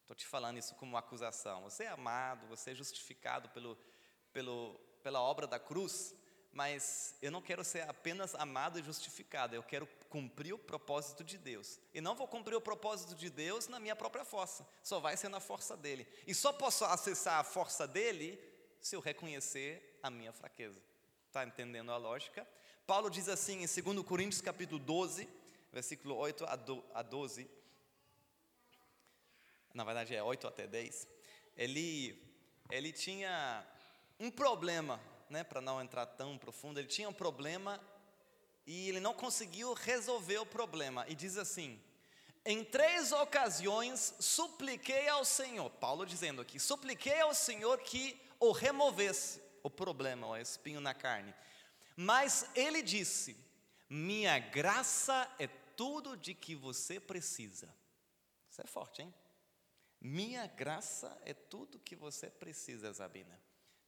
[0.02, 1.62] Estou te falando isso como acusação.
[1.62, 3.76] Você é amado, você é justificado pelo,
[4.33, 6.14] pelo, pela obra da cruz,
[6.52, 11.38] mas eu não quero ser apenas amado e justificado, eu quero cumprir o propósito de
[11.38, 11.80] Deus.
[11.94, 15.28] E não vou cumprir o propósito de Deus na minha própria força, só vai ser
[15.28, 16.06] na força dele.
[16.26, 18.38] E só posso acessar a força dele
[18.80, 20.80] se eu reconhecer a minha fraqueza.
[21.26, 22.46] Está entendendo a lógica?
[22.86, 25.26] Paulo diz assim em 2 Coríntios capítulo 12,
[25.72, 26.44] versículo 8
[26.92, 27.48] a 12,
[29.72, 31.08] na verdade é 8 até 10,
[31.56, 32.22] ele,
[32.70, 33.66] ele tinha
[34.20, 35.00] um problema
[35.33, 37.81] né, para não entrar tão profundo, ele tinha um problema
[38.66, 41.05] e ele não conseguiu resolver o problema.
[41.09, 41.83] E diz assim:
[42.45, 49.40] Em três ocasiões supliquei ao Senhor, Paulo dizendo aqui, supliquei ao Senhor que o removesse,
[49.62, 51.35] o problema, o espinho na carne.
[51.97, 53.37] Mas ele disse:
[53.88, 57.75] Minha graça é tudo de que você precisa.
[58.51, 59.14] Isso é forte, hein?
[59.99, 63.40] Minha graça é tudo que você precisa, Zabina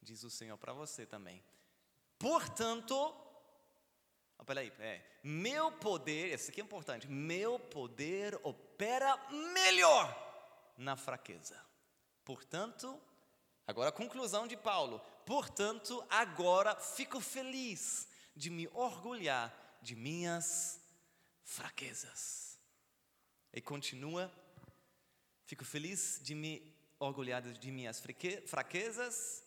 [0.05, 1.43] diz o Senhor para você também.
[2.19, 2.95] Portanto,
[4.39, 9.17] oh, peraí, é, meu poder, esse aqui é importante, meu poder opera
[9.53, 11.61] melhor na fraqueza.
[12.25, 13.01] Portanto,
[13.67, 20.81] agora a conclusão de Paulo, portanto, agora fico feliz de me orgulhar de minhas
[21.43, 22.59] fraquezas.
[23.53, 24.33] E continua,
[25.47, 28.03] fico feliz de me orgulhar de minhas
[28.47, 29.44] fraquezas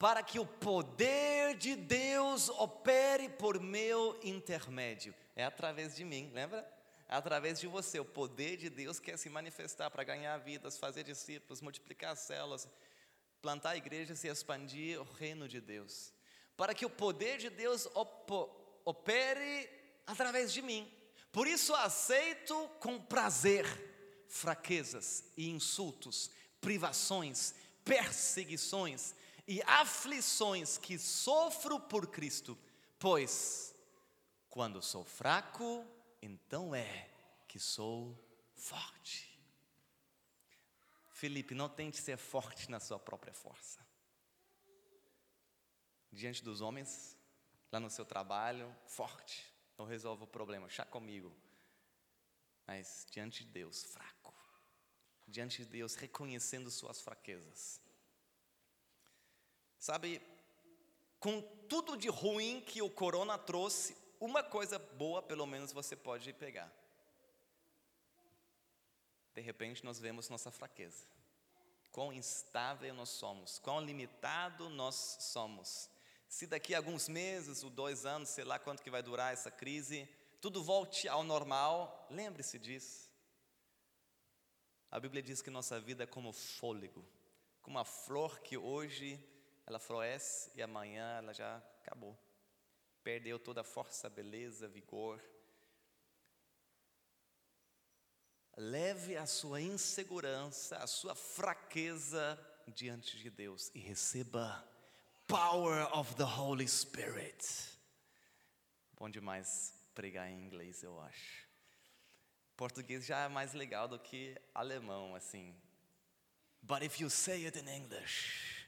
[0.00, 5.14] para que o poder de Deus opere por meu intermédio.
[5.36, 6.66] É através de mim, lembra?
[7.06, 8.00] É através de você.
[8.00, 12.66] O poder de Deus quer se manifestar para ganhar vidas, fazer discípulos, multiplicar células,
[13.42, 16.14] plantar igrejas e expandir o reino de Deus.
[16.56, 17.86] Para que o poder de Deus
[18.86, 19.68] opere
[20.06, 20.90] através de mim.
[21.30, 23.66] Por isso aceito com prazer
[24.26, 29.14] fraquezas e insultos, privações, perseguições
[29.50, 32.56] e aflições que sofro por Cristo,
[33.00, 33.74] pois
[34.48, 35.84] quando sou fraco,
[36.22, 37.10] então é
[37.48, 38.16] que sou
[38.54, 39.28] forte.
[41.08, 43.84] Felipe, não tente ser forte na sua própria força.
[46.12, 47.18] Diante dos homens,
[47.72, 51.36] lá no seu trabalho, forte, eu resolvo o problema, chá comigo.
[52.68, 54.32] Mas diante de Deus, fraco.
[55.26, 57.80] Diante de Deus, reconhecendo suas fraquezas
[59.80, 60.20] Sabe,
[61.18, 66.30] com tudo de ruim que o corona trouxe, uma coisa boa pelo menos você pode
[66.34, 66.70] pegar.
[69.34, 71.06] De repente nós vemos nossa fraqueza.
[71.90, 75.88] quão instável nós somos, quão limitado nós somos.
[76.28, 79.50] Se daqui a alguns meses, ou dois anos, sei lá quanto que vai durar essa
[79.50, 80.06] crise,
[80.42, 83.10] tudo volte ao normal, lembre-se disso.
[84.90, 87.04] A Bíblia diz que nossa vida é como fôlego,
[87.62, 89.18] como uma flor que hoje
[89.70, 92.18] ela floresce e amanhã ela já acabou.
[93.04, 95.22] Perdeu toda a força, beleza, vigor.
[98.56, 104.68] Leve a sua insegurança, a sua fraqueza diante de Deus e receba
[105.26, 107.78] power of the Holy Spirit.
[108.94, 111.48] Bom demais pregar em inglês, eu acho.
[112.56, 115.54] Português já é mais legal do que alemão, assim.
[116.60, 118.59] But if you say it in English,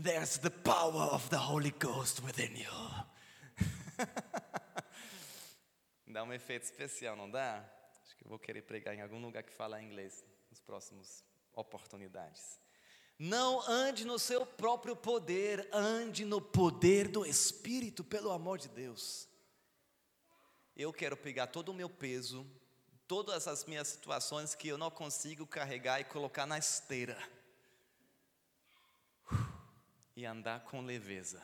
[0.00, 2.68] there's the power of the Holy Ghost within you.
[6.06, 7.64] dá um efeito especial, não dá?
[8.04, 12.60] Acho que eu vou querer pregar em algum lugar que fala inglês nas próximas oportunidades.
[13.18, 19.28] Não ande no seu próprio poder, ande no poder do Espírito, pelo amor de Deus.
[20.76, 22.46] Eu quero pegar todo o meu peso,
[23.08, 27.18] todas as minhas situações que eu não consigo carregar e colocar na esteira.
[30.18, 31.40] E andar com leveza.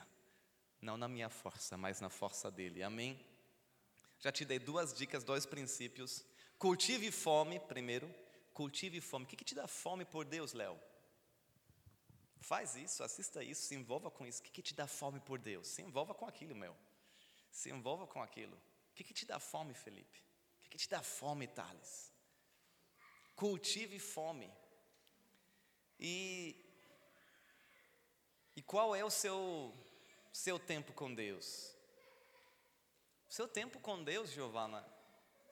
[0.83, 2.83] Não na minha força, mas na força dele.
[2.83, 3.25] Amém?
[4.19, 6.25] Já te dei duas dicas, dois princípios.
[6.59, 8.13] Cultive fome, primeiro.
[8.53, 9.27] Cultive fome.
[9.27, 10.77] O que, que te dá fome por Deus, Léo?
[12.41, 14.41] Faz isso, assista isso, se envolva com isso.
[14.41, 15.69] O que, que te dá fome por Deus?
[15.69, 16.77] Se envolva com aquilo, meu.
[17.53, 18.57] Se envolva com aquilo.
[18.91, 20.19] O que, que te dá fome, Felipe?
[20.59, 22.13] O que, que te dá fome, Thales?
[23.37, 24.53] Cultive fome.
[26.01, 26.64] E,
[28.57, 29.73] e qual é o seu,
[30.33, 31.75] seu tempo com Deus?
[33.29, 34.87] Seu tempo com Deus, Giovana,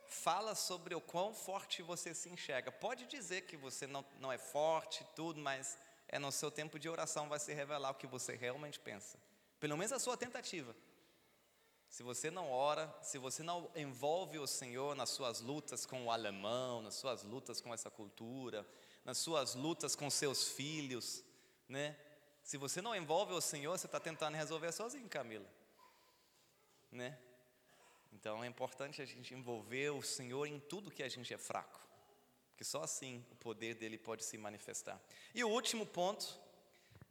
[0.06, 2.70] fala sobre o quão forte você se enxerga.
[2.70, 5.76] Pode dizer que você não, não é forte, tudo, mas
[6.08, 9.18] é no seu tempo de oração vai se revelar o que você realmente pensa.
[9.58, 10.76] Pelo menos a sua tentativa.
[11.88, 16.10] Se você não ora, se você não envolve o Senhor nas suas lutas com o
[16.10, 18.66] alemão, nas suas lutas com essa cultura,
[19.04, 21.24] nas suas lutas com seus filhos,
[21.68, 21.96] né?
[22.42, 25.48] Se você não envolve o Senhor, você está tentando resolver sozinho, Camila,
[26.90, 27.18] né?
[28.12, 31.82] Então é importante a gente envolver o Senhor em tudo que a gente é fraco
[32.62, 34.96] que só assim o poder dele pode se manifestar.
[35.34, 36.38] E o último ponto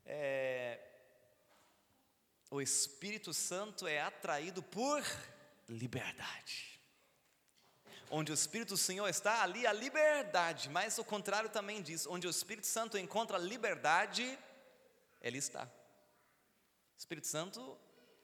[0.06, 0.80] é
[2.50, 5.04] o Espírito Santo é atraído por
[5.68, 6.80] liberdade.
[8.10, 12.28] Onde o Espírito do Senhor está, ali a liberdade, mas o contrário também diz: onde
[12.28, 14.40] o Espírito Santo encontra liberdade,
[15.22, 15.64] ele está.
[15.64, 17.78] O Espírito Santo,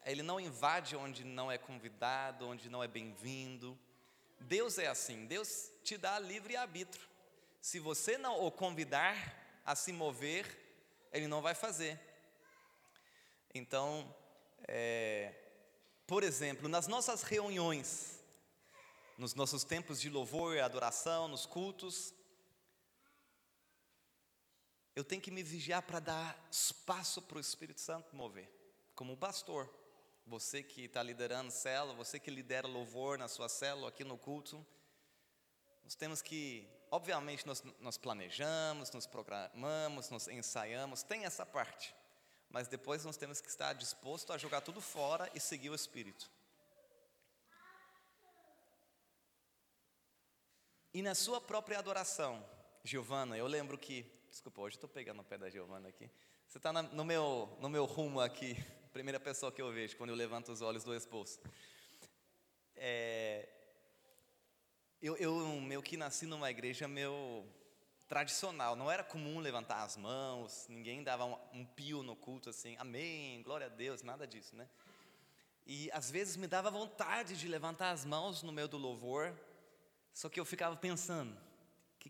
[0.06, 3.78] ele não invade onde não é convidado, onde não é bem-vindo.
[4.40, 7.08] Deus é assim, Deus te dá livre arbítrio.
[7.62, 10.46] Se você não o convidar a se mover,
[11.12, 12.00] ele não vai fazer.
[13.54, 14.14] Então,
[14.68, 15.34] é,
[16.06, 18.24] por exemplo, nas nossas reuniões,
[19.18, 22.14] nos nossos tempos de louvor e adoração, nos cultos,
[24.98, 28.50] eu tenho que me vigiar para dar espaço para o Espírito Santo mover,
[28.96, 29.72] como pastor.
[30.26, 34.66] Você que está liderando célula, você que lidera louvor na sua célula aqui no culto,
[35.84, 41.94] nós temos que obviamente, nós, nós planejamos, nos programamos, nos ensaiamos, tem essa parte.
[42.50, 46.28] Mas depois nós temos que estar disposto a jogar tudo fora e seguir o Espírito.
[50.92, 52.44] E na sua própria adoração,
[52.84, 56.10] Giovana, eu lembro que, desculpa, hoje estou pegando o pé da Giovana aqui.
[56.48, 58.56] Você está no meu, no meu rumo aqui,
[58.92, 61.40] primeira pessoa que eu vejo quando eu levanto os olhos do esposo.
[62.76, 63.48] É,
[65.02, 67.46] eu, eu meio que nasci numa igreja meio
[68.08, 72.76] tradicional, não era comum levantar as mãos, ninguém dava um, um pio no culto assim,
[72.80, 74.68] amém, glória a Deus, nada disso, né?
[75.66, 79.38] E às vezes me dava vontade de levantar as mãos no meio do louvor,
[80.14, 81.38] só que eu ficava pensando,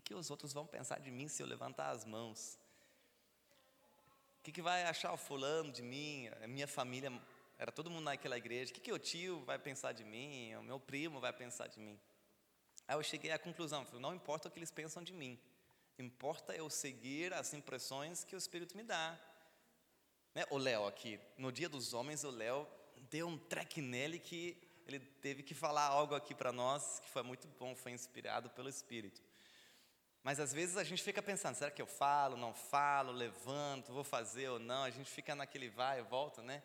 [0.00, 2.58] que os outros vão pensar de mim se eu levantar as mãos?
[4.40, 6.28] O que, que vai achar o fulano de mim?
[6.42, 7.12] A minha família,
[7.58, 10.54] era todo mundo naquela igreja, o que, que o tio vai pensar de mim?
[10.56, 11.98] O meu primo vai pensar de mim?
[12.86, 15.38] Aí eu cheguei à conclusão, não importa o que eles pensam de mim,
[15.98, 19.18] importa eu seguir as impressões que o Espírito me dá.
[20.34, 20.44] Né?
[20.50, 22.66] O Léo aqui, no Dia dos Homens, o Léo
[23.10, 27.22] deu um treque nele que ele teve que falar algo aqui para nós que foi
[27.22, 29.27] muito bom, foi inspirado pelo Espírito.
[30.28, 34.04] Mas às vezes a gente fica pensando, será que eu falo, não falo, levanto, vou
[34.04, 34.82] fazer ou não?
[34.82, 36.62] A gente fica naquele vai e volta, né?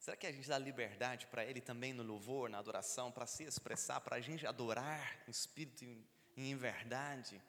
[0.00, 3.44] Será que a gente dá liberdade para Ele também no louvor, na adoração, para se
[3.44, 7.40] expressar, para a gente adorar em espírito e em verdade?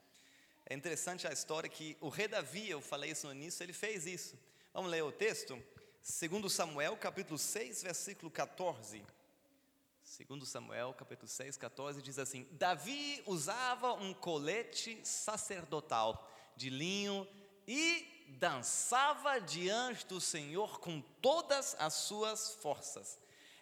[0.68, 4.06] É interessante a história que o rei Davi, eu falei isso no início, ele fez
[4.06, 4.38] isso.
[4.72, 5.60] Vamos ler o texto?
[6.00, 9.04] Segundo Samuel, capítulo 6, versículo 14.
[10.10, 17.28] Segundo Samuel, capítulo 6, 14, diz assim: Davi usava um colete sacerdotal de linho
[17.68, 23.20] e dançava diante do Senhor com todas as suas forças.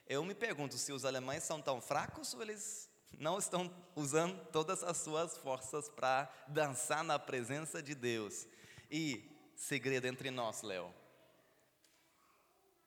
[0.07, 2.89] Eu me pergunto se os alemães são tão fracos ou eles
[3.19, 8.47] não estão usando todas as suas forças para dançar na presença de Deus.
[8.89, 10.93] E segredo entre nós, Léo.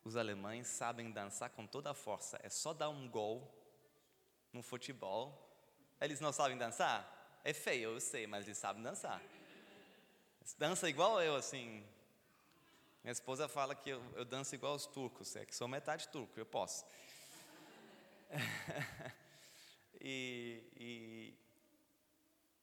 [0.03, 2.39] Os alemães sabem dançar com toda a força.
[2.41, 3.47] É só dar um gol
[4.51, 5.47] no futebol.
[5.99, 7.39] Eles não sabem dançar?
[7.43, 9.21] É feio, eu sei, mas eles sabem dançar.
[10.57, 11.85] Dança igual eu, assim.
[13.03, 16.39] Minha esposa fala que eu, eu danço igual os turcos, é que sou metade turco,
[16.39, 16.85] eu posso.
[19.99, 21.33] e, e,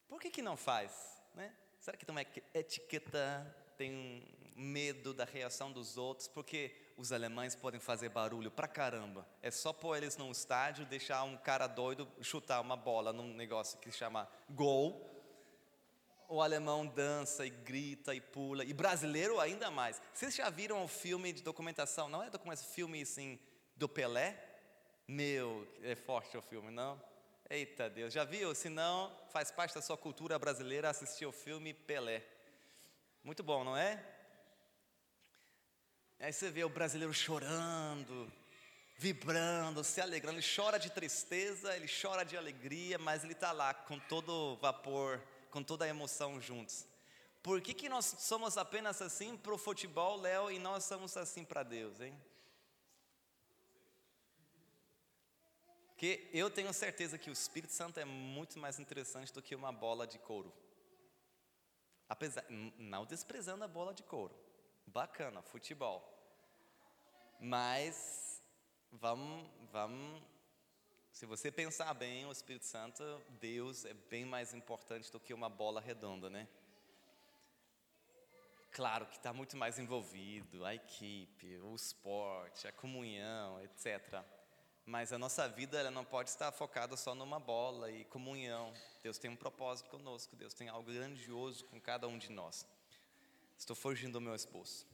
[0.08, 1.54] por que que não faz, né?
[1.80, 2.22] Será que tem uma
[2.54, 6.28] etiqueta, tem medo da reação dos outros?
[6.28, 9.24] Porque os alemães podem fazer barulho pra caramba.
[9.40, 13.78] É só pôr eles num estádio, deixar um cara doido chutar uma bola num negócio
[13.78, 15.08] que se chama gol.
[16.28, 20.02] O alemão dança e grita e pula, e brasileiro ainda mais.
[20.12, 22.08] Vocês já viram o filme de documentação?
[22.08, 23.38] Não é documentação, filme assim,
[23.76, 24.36] do Pelé?
[25.06, 27.00] Meu, é forte o filme, não?
[27.48, 28.52] Eita Deus, já viu?
[28.56, 32.26] Se não, faz parte da sua cultura brasileira assistir o filme Pelé.
[33.22, 34.04] Muito bom, não é?
[36.20, 38.30] Aí você vê o brasileiro chorando,
[38.96, 40.38] vibrando, se alegrando.
[40.38, 44.56] Ele chora de tristeza, ele chora de alegria, mas ele está lá com todo o
[44.56, 46.86] vapor, com toda a emoção juntos.
[47.40, 51.44] Por que, que nós somos apenas assim para o futebol, Léo, e nós somos assim
[51.44, 52.12] para Deus, hein?
[55.90, 59.72] Porque eu tenho certeza que o Espírito Santo é muito mais interessante do que uma
[59.72, 60.52] bola de couro.
[62.08, 64.34] Apesar, não desprezando a bola de couro.
[64.88, 66.02] Bacana, futebol.
[67.38, 68.42] Mas
[68.90, 70.22] vamos, vamos,
[71.12, 73.02] se você pensar bem, o Espírito Santo,
[73.40, 76.48] Deus é bem mais importante do que uma bola redonda, né?
[78.72, 84.24] Claro que está muito mais envolvido a equipe, o esporte, a comunhão, etc
[84.88, 88.72] mas a nossa vida ela não pode estar focada só numa bola e comunhão.
[89.02, 92.66] Deus tem um propósito conosco, Deus tem algo grandioso com cada um de nós.
[93.58, 94.86] Estou fugindo do meu esposo.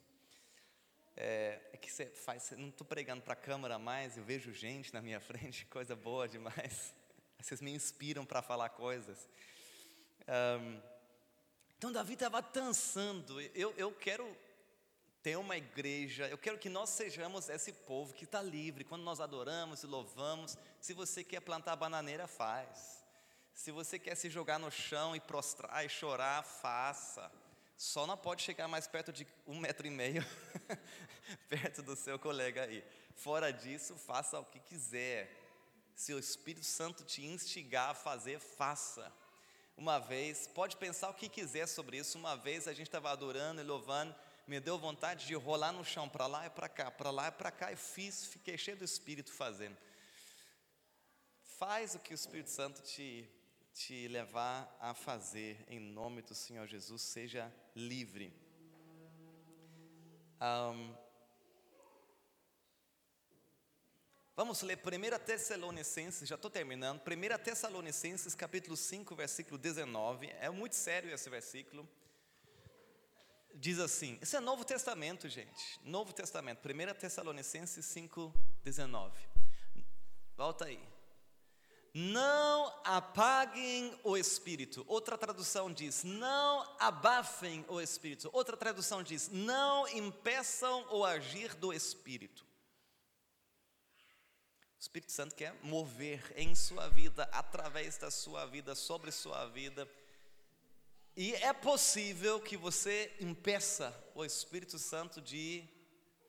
[1.14, 4.92] É, é que você faz, não estou pregando para a câmera mais, eu vejo gente
[4.92, 6.94] na minha frente, coisa boa demais.
[7.38, 9.28] Vocês me inspiram para falar coisas.
[10.26, 10.80] Um,
[11.76, 13.38] então Davi estava dançando.
[13.54, 14.34] Eu, eu quero
[15.22, 19.20] ter uma igreja, eu quero que nós sejamos esse povo que está livre, quando nós
[19.20, 20.56] adoramos e louvamos.
[20.80, 23.04] Se você quer plantar bananeira, faz.
[23.52, 27.30] Se você quer se jogar no chão e prostrar e chorar, faça.
[27.76, 30.24] Só não pode chegar mais perto de um metro e meio,
[31.48, 32.84] perto do seu colega aí.
[33.16, 35.30] Fora disso, faça o que quiser.
[35.94, 39.12] Se o Espírito Santo te instigar a fazer, faça.
[39.76, 42.18] Uma vez, pode pensar o que quiser sobre isso.
[42.18, 44.14] Uma vez a gente estava adorando e louvando
[44.46, 47.32] me deu vontade de rolar no chão, para lá e para cá, para lá e
[47.32, 49.76] para cá, e fiz, fiquei cheio do Espírito fazendo.
[51.58, 53.28] Faz o que o Espírito Santo te,
[53.74, 58.32] te levar a fazer, em nome do Senhor Jesus, seja livre.
[60.40, 60.94] Um,
[64.36, 67.00] vamos ler 1 Tessalonicenses, já estou terminando.
[67.00, 70.28] 1 Tessalonicenses, capítulo 5, versículo 19.
[70.40, 71.86] É muito sério esse versículo
[73.54, 75.80] diz assim: Isso é Novo Testamento, gente.
[75.84, 79.28] Novo Testamento, 1 Tessalonicenses 5, 19.
[80.36, 80.93] Volta aí.
[81.94, 84.84] Não apaguem o espírito.
[84.88, 88.28] Outra tradução diz: não abafem o espírito.
[88.32, 92.44] Outra tradução diz: não impeçam o agir do espírito.
[94.76, 99.88] O Espírito Santo quer mover em sua vida, através da sua vida, sobre sua vida
[101.16, 105.64] e é possível que você impeça o Espírito Santo de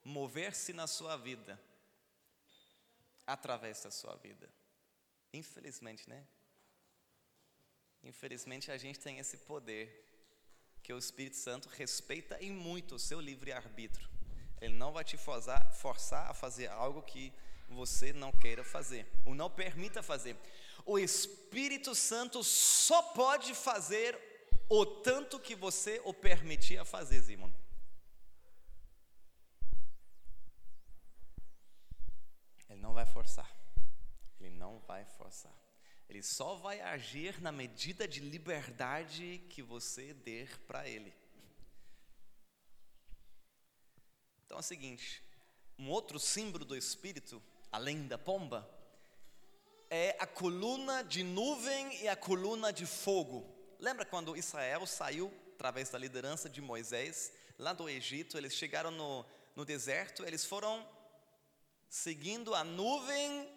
[0.04, 1.60] mover-se na sua vida,
[3.26, 4.48] através da sua vida.
[5.36, 6.26] Infelizmente, né?
[8.04, 10.04] Infelizmente a gente tem esse poder,
[10.82, 14.08] que o Espírito Santo respeita em muito o seu livre-arbítrio.
[14.62, 17.34] Ele não vai te forçar, forçar a fazer algo que
[17.68, 20.38] você não queira fazer, ou não permita fazer.
[20.86, 24.18] O Espírito Santo só pode fazer
[24.70, 27.52] o tanto que você o permitia fazer, Simon.
[32.70, 33.65] Ele não vai forçar.
[34.96, 35.54] Vai forçar.
[36.08, 41.14] Ele só vai agir na medida de liberdade que você der para ele.
[44.46, 45.22] Então é o seguinte:
[45.78, 48.66] um outro símbolo do Espírito, além da pomba,
[49.90, 53.54] é a coluna de nuvem e a coluna de fogo.
[53.78, 58.38] Lembra quando Israel saiu através da liderança de Moisés lá do Egito?
[58.38, 59.26] Eles chegaram no,
[59.58, 60.88] no deserto, eles foram
[61.90, 63.55] seguindo a nuvem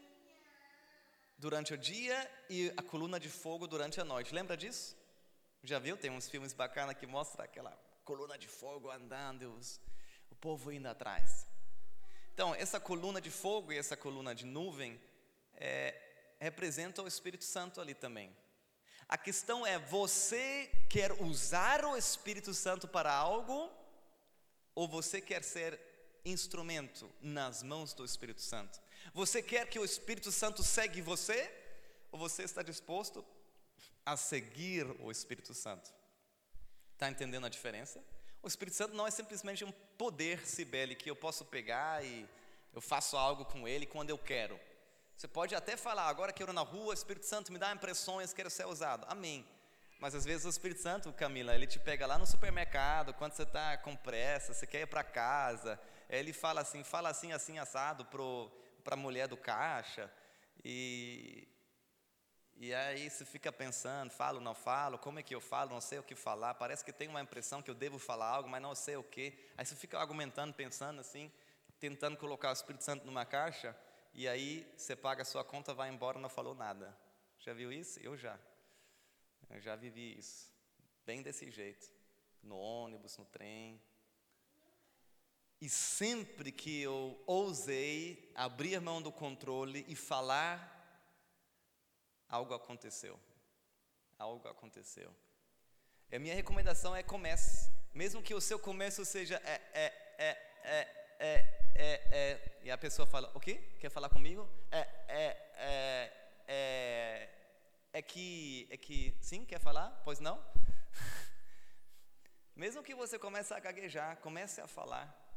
[1.39, 4.35] durante o dia e a coluna de fogo durante a noite.
[4.35, 4.97] Lembra disso?
[5.63, 5.97] Já viu?
[5.97, 7.71] Tem uns filmes bacanas que mostram aquela
[8.05, 9.81] coluna de fogo andando, os,
[10.31, 11.47] o povo indo atrás.
[12.35, 15.01] Então, essa coluna de fogo e essa coluna de nuvem
[15.55, 15.95] é,
[17.03, 18.37] o Espírito Santo ali também.
[19.09, 23.71] A questão é: você quer usar o Espírito Santo para algo
[24.75, 25.81] ou você quer ser
[26.25, 28.81] instrumento nas mãos do Espírito Santo?
[29.13, 31.51] Você quer que o Espírito Santo segue você?
[32.11, 33.25] Ou você está disposto
[34.05, 35.93] a seguir o Espírito Santo?
[36.95, 38.03] Está entendendo a diferença?
[38.43, 42.29] O Espírito Santo não é simplesmente um poder, Sibeli, que eu posso pegar e
[42.73, 44.59] eu faço algo com ele quando eu quero.
[45.17, 48.49] Você pode até falar, agora que eu na rua, Espírito Santo me dá impressões, quero
[48.49, 49.05] ser usado.
[49.09, 49.45] Amém.
[49.99, 53.43] Mas às vezes o Espírito Santo, Camila, ele te pega lá no supermercado, quando você
[53.43, 55.79] está com pressa, você quer ir para casa,
[56.09, 58.05] ele fala assim, fala assim, assim, assado
[58.89, 60.11] para a mulher do caixa,
[60.65, 61.47] e,
[62.57, 65.99] e aí você fica pensando, falo, não falo, como é que eu falo, não sei
[65.99, 68.75] o que falar, parece que tem uma impressão que eu devo falar algo, mas não
[68.75, 71.31] sei o que, aí você fica argumentando, pensando assim,
[71.79, 73.77] tentando colocar o Espírito Santo numa caixa,
[74.15, 76.97] e aí você paga a sua conta, vai embora, não falou nada.
[77.41, 78.01] Já viu isso?
[78.01, 78.41] Eu já.
[79.51, 80.51] Eu já vivi isso.
[81.05, 81.87] Bem desse jeito.
[82.43, 83.79] No ônibus, no trem.
[85.61, 90.75] E sempre que eu ousei abrir mão do controle e falar,
[92.29, 93.19] algo aconteceu.
[94.17, 95.13] Algo aconteceu.
[96.11, 97.71] E a minha recomendação é comece.
[97.93, 99.85] Mesmo que o seu começo seja é, é,
[100.19, 103.57] é, é, é, é, é, e a pessoa fala, o quê?
[103.81, 104.49] Quer falar comigo?
[104.71, 106.13] É, é, é,
[106.47, 107.29] é,
[107.93, 109.91] é que, é que, sim, quer falar?
[110.05, 110.41] Pois não?
[112.55, 115.28] Mesmo que você comece a gaguejar, comece a falar.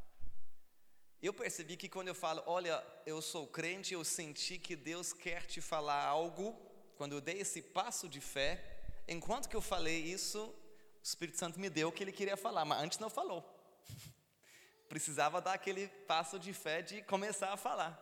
[1.21, 5.45] Eu percebi que quando eu falo, olha, eu sou crente, eu senti que Deus quer
[5.45, 6.59] te falar algo,
[6.97, 11.59] quando eu dei esse passo de fé, enquanto que eu falei isso, o Espírito Santo
[11.59, 13.43] me deu o que ele queria falar, mas antes não falou
[14.89, 17.93] precisava dar aquele passo de fé de começar a falar,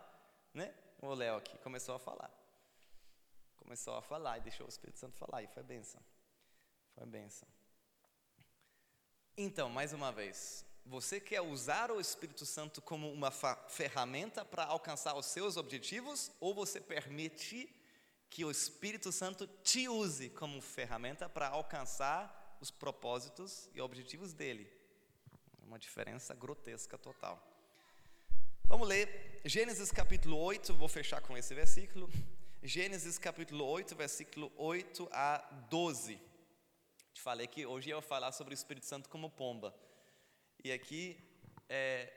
[0.53, 0.74] né?
[1.01, 2.32] O Léo aqui começou a falar.
[3.57, 6.01] Começou a falar e deixou o Espírito Santo falar, e foi benção.
[6.95, 7.47] Foi benção.
[9.38, 13.32] Então, mais uma vez, você quer usar o Espírito Santo como uma
[13.67, 17.69] ferramenta para alcançar os seus objetivos ou você permite
[18.30, 24.71] que o Espírito Santo te use como ferramenta para alcançar os propósitos e objetivos dele?
[25.63, 27.41] Uma diferença grotesca total.
[28.65, 32.09] Vamos ler Gênesis capítulo 8, vou fechar com esse versículo.
[32.61, 35.38] Gênesis capítulo 8, versículo 8 a
[35.69, 36.19] 12.
[37.13, 39.73] Te falei que hoje eu ia falar sobre o Espírito Santo como pomba.
[40.62, 41.18] E aqui,
[41.70, 42.12] é,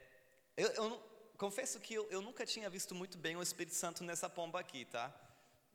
[0.57, 1.03] eu, eu,
[1.39, 4.85] confesso que eu, eu, nunca tinha visto muito bem o Espírito Santo nessa pomba aqui,
[4.85, 5.15] tá?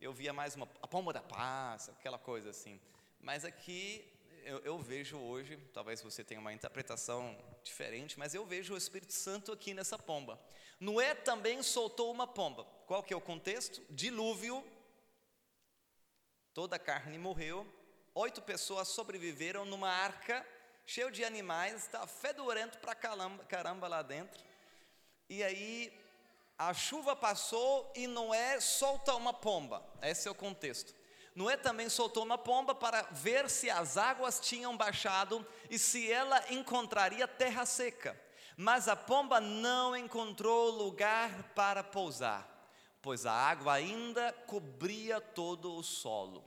[0.01, 2.77] Eu via mais uma, a pomba da paz, aquela coisa assim.
[3.21, 4.05] Mas aqui
[4.43, 9.13] eu, eu, vejo hoje, talvez você tenha uma interpretação diferente, mas eu vejo o Espírito
[9.13, 10.37] Santo aqui nessa pomba.
[10.77, 12.65] Noé também soltou uma pomba.
[12.85, 13.81] Qual que é o contexto?
[13.89, 14.61] Dilúvio.
[16.53, 17.65] Toda a carne morreu.
[18.13, 20.45] Oito pessoas sobreviveram numa arca
[20.87, 24.41] cheio de animais, está fedorento para caramba, lá dentro.
[25.29, 25.93] E aí
[26.57, 29.85] a chuva passou e Noé solta uma pomba.
[30.01, 30.95] Esse é o contexto.
[31.35, 36.41] Noé também soltou uma pomba para ver se as águas tinham baixado e se ela
[36.51, 38.19] encontraria terra seca.
[38.55, 42.47] Mas a pomba não encontrou lugar para pousar,
[43.01, 46.43] pois a água ainda cobria todo o solo.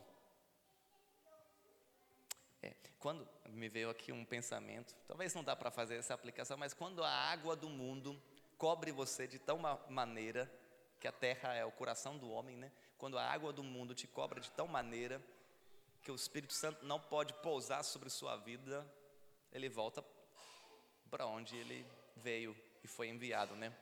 [2.63, 3.29] É, quando
[3.61, 7.11] me veio aqui um pensamento, talvez não dá para fazer essa aplicação, mas quando a
[7.11, 8.21] água do mundo
[8.57, 9.59] cobre você de tal
[9.89, 10.51] maneira
[10.99, 12.73] que a terra é o coração do homem, né?
[12.97, 15.23] quando a água do mundo te cobra de tal maneira
[16.03, 18.87] que o Espírito Santo não pode pousar sobre sua vida,
[19.53, 20.03] ele volta
[21.11, 21.87] para onde ele
[22.17, 23.75] veio e foi enviado, né?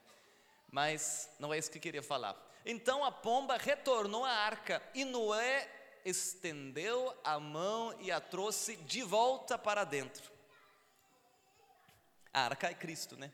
[0.71, 2.37] Mas não é isso que eu queria falar.
[2.67, 5.78] Então a pomba retornou à arca e Noé
[6.09, 10.31] estendeu a mão e a trouxe de volta para dentro.
[12.33, 13.33] A arca é Cristo, né?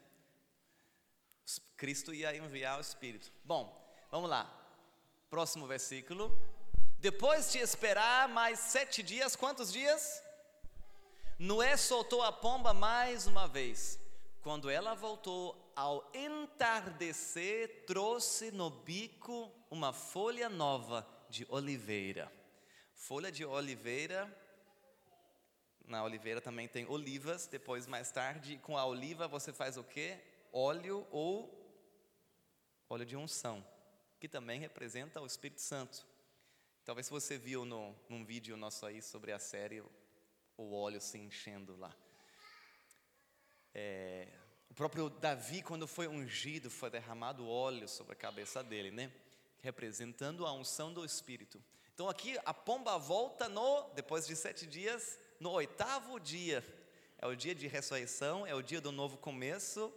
[1.77, 3.33] Cristo ia enviar o Espírito.
[3.45, 3.77] Bom,
[4.11, 4.51] vamos lá.
[5.29, 6.37] Próximo versículo.
[6.99, 10.23] Depois de esperar mais sete dias, quantos dias?
[11.39, 13.99] Noé soltou a pomba mais uma vez.
[14.43, 22.33] Quando ela voltou ao entardecer, trouxe no bico uma folha nova de oliveira.
[23.07, 24.35] Folha de oliveira,
[25.87, 30.19] na oliveira também tem olivas, depois mais tarde, com a oliva você faz o quê?
[30.51, 31.53] Óleo ou
[32.89, 33.63] óleo de unção,
[34.19, 36.07] que também representa o Espírito Santo.
[36.83, 39.85] Talvez você viu no, num vídeo nosso aí sobre a série
[40.57, 41.95] o óleo se enchendo lá.
[43.75, 44.29] É,
[44.71, 49.13] o próprio Davi, quando foi ungido, foi derramado óleo sobre a cabeça dele, né?
[49.61, 51.63] Representando a unção do Espírito.
[51.95, 56.65] Então aqui a pomba volta no, depois de sete dias, no oitavo dia.
[57.19, 59.95] É o dia de ressurreição, é o dia do novo começo.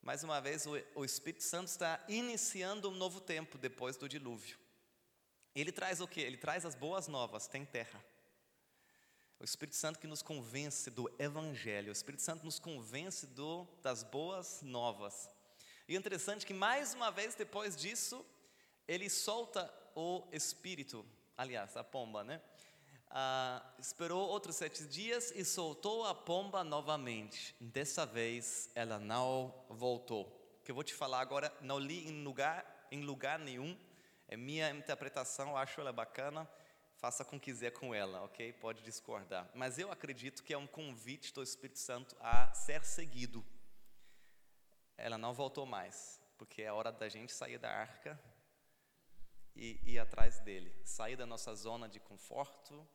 [0.00, 4.56] Mais uma vez, o, o Espírito Santo está iniciando um novo tempo depois do dilúvio.
[5.54, 6.18] Ele traz o que?
[6.18, 8.02] Ele traz as boas novas, tem terra.
[9.38, 14.02] O Espírito Santo que nos convence do Evangelho, o Espírito Santo nos convence do, das
[14.02, 15.28] boas novas.
[15.86, 18.24] E é interessante que, mais uma vez, depois disso,
[18.88, 21.04] ele solta o Espírito,
[21.36, 22.40] aliás, a pomba, né?
[23.10, 27.54] Ah, esperou outros sete dias e soltou a pomba novamente.
[27.60, 30.24] Dessa vez, ela não voltou.
[30.60, 33.76] O que eu vou te falar agora, não li em lugar, em lugar nenhum
[34.32, 36.48] é minha interpretação, acho ela bacana.
[36.96, 38.50] Faça com quiser com ela, ok?
[38.54, 39.46] Pode discordar.
[39.54, 43.44] Mas eu acredito que é um convite do Espírito Santo a ser seguido.
[44.96, 48.18] Ela não voltou mais, porque é hora da gente sair da arca
[49.54, 50.74] e ir atrás dele.
[50.84, 52.86] Sair da nossa zona de conforto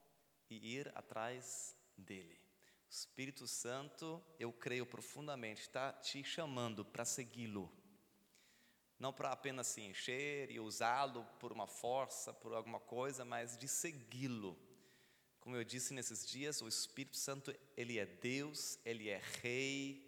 [0.49, 2.39] e ir atrás dele.
[2.87, 7.71] O Espírito Santo, eu creio profundamente, está te chamando para segui-lo
[8.99, 13.67] não para apenas se encher e usá-lo por uma força, por alguma coisa, mas de
[13.67, 14.57] segui-lo.
[15.39, 20.03] Como eu disse nesses dias, o Espírito Santo, ele é Deus, ele é Rei,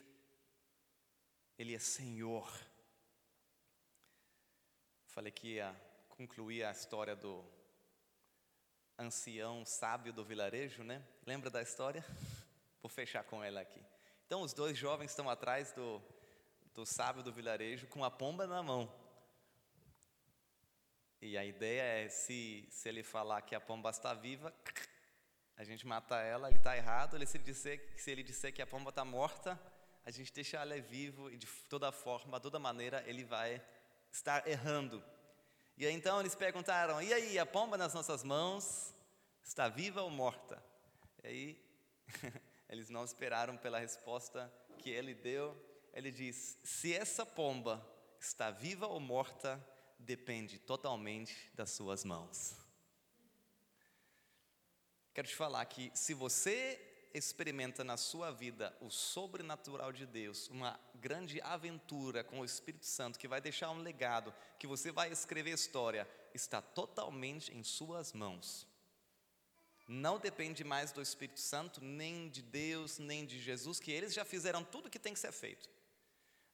[1.57, 2.51] ele é Senhor.
[5.05, 5.75] Falei que ia
[6.19, 7.45] concluir a história do
[8.97, 11.01] ancião sábio do vilarejo, né?
[11.25, 12.03] Lembra da história?
[12.83, 13.81] Vou fechar com ela aqui.
[14.25, 16.03] Então, os dois jovens estão atrás do
[16.73, 18.93] do sábio do vilarejo com a pomba na mão.
[21.21, 24.53] E a ideia é, se, se ele falar que a pomba está viva,
[25.55, 27.15] a gente mata ela, ele está errado.
[27.15, 29.57] Ele, se, ele disser, se ele disser que a pomba está morta,
[30.05, 33.65] a gente deixa ela vivo e de toda forma, de toda maneira, ele vai
[34.11, 35.01] estar errando.
[35.79, 38.93] E então eles perguntaram: e aí, a pomba nas nossas mãos
[39.43, 40.63] está viva ou morta?
[41.23, 41.65] E aí
[42.69, 45.57] eles não esperaram pela resposta que ele deu
[45.93, 47.85] ele diz: se essa pomba
[48.19, 49.63] está viva ou morta,
[49.97, 52.55] depende totalmente das suas mãos.
[55.13, 60.79] Quero te falar que se você experimenta na sua vida o sobrenatural de Deus, uma
[60.95, 65.51] grande aventura com o Espírito Santo que vai deixar um legado, que você vai escrever
[65.51, 68.67] história, está totalmente em suas mãos.
[69.87, 74.23] Não depende mais do Espírito Santo, nem de Deus, nem de Jesus, que eles já
[74.23, 75.67] fizeram tudo o que tem que ser feito.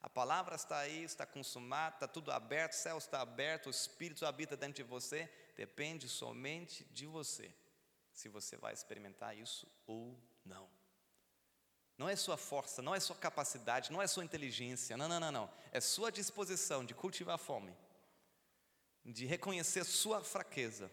[0.02, 4.26] A palavra está aí, está consumada, está tudo aberto, o céu está aberto, o Espírito
[4.26, 5.30] habita dentro de você.
[5.58, 7.52] Depende somente de você,
[8.14, 10.70] se você vai experimentar isso ou não.
[11.98, 15.32] Não é sua força, não é sua capacidade, não é sua inteligência, não, não, não,
[15.32, 15.50] não.
[15.72, 17.76] É sua disposição de cultivar a fome,
[19.04, 20.92] de reconhecer sua fraqueza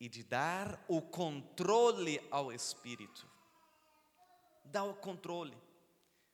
[0.00, 3.28] e de dar o controle ao Espírito.
[4.64, 5.56] Dá o controle.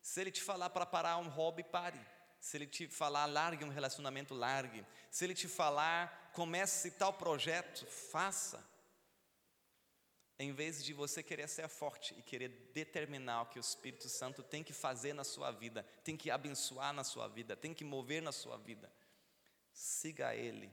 [0.00, 2.00] Se ele te falar para parar um hobby, pare.
[2.40, 4.86] Se ele te falar, largue um relacionamento, largue.
[5.10, 8.64] Se ele te falar, comece tal projeto, faça.
[10.38, 14.42] Em vez de você querer ser forte e querer determinar o que o Espírito Santo
[14.42, 18.20] tem que fazer na sua vida, tem que abençoar na sua vida, tem que mover
[18.20, 18.92] na sua vida,
[19.72, 20.70] siga Ele.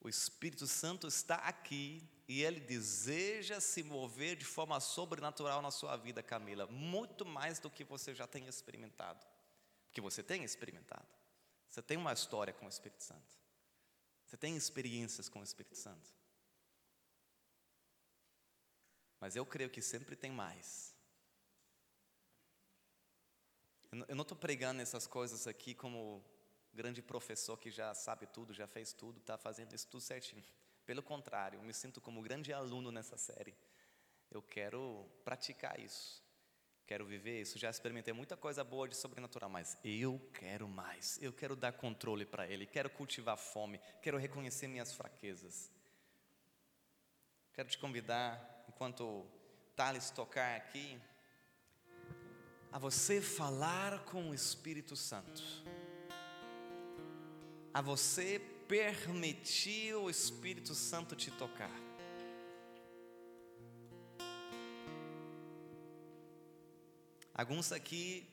[0.00, 5.96] O Espírito Santo está aqui e Ele deseja se mover de forma sobrenatural na sua
[5.96, 9.26] vida, Camila, muito mais do que você já tem experimentado.
[9.86, 11.08] Porque você tem experimentado.
[11.68, 13.36] Você tem uma história com o Espírito Santo.
[14.24, 16.14] Você tem experiências com o Espírito Santo.
[19.20, 20.94] Mas eu creio que sempre tem mais.
[24.06, 26.22] Eu não estou pregando essas coisas aqui como
[26.72, 30.44] grande professor que já sabe tudo, já fez tudo, está fazendo isso tudo certinho.
[30.84, 33.54] Pelo contrário, eu me sinto como grande aluno nessa série.
[34.30, 36.22] Eu quero praticar isso.
[36.86, 41.18] quero viver isso, já experimentei muita coisa boa de sobrenatural, mas eu quero mais.
[41.20, 45.70] Eu quero dar controle para Ele, quero cultivar fome, quero reconhecer minhas fraquezas.
[47.52, 49.26] Quero te convidar, enquanto
[49.74, 51.00] Thales tocar aqui,
[52.70, 55.42] a você falar com o Espírito Santo,
[57.72, 58.38] a você
[58.68, 61.70] permitir o Espírito Santo te tocar.
[67.32, 68.28] Alguns aqui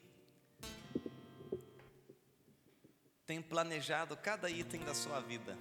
[3.25, 5.57] têm planejado cada item da sua vida.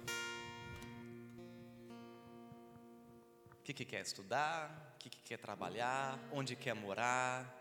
[3.65, 7.51] Que, que quer estudar, o que, que quer trabalhar, onde quer morar.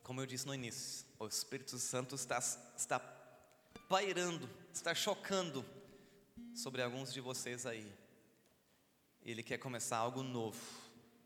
[0.00, 3.00] Como eu disse no início, o Espírito Santo está, está
[3.88, 5.66] pairando, está chocando
[6.54, 7.92] sobre alguns de vocês aí.
[9.24, 10.62] Ele quer começar algo novo,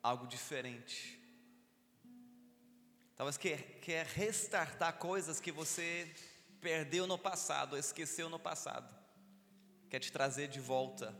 [0.02, 1.20] algo diferente.
[3.14, 6.10] Talvez quer, quer restartar coisas que você
[6.62, 8.88] perdeu no passado, esqueceu no passado.
[9.90, 11.14] Quer te trazer de volta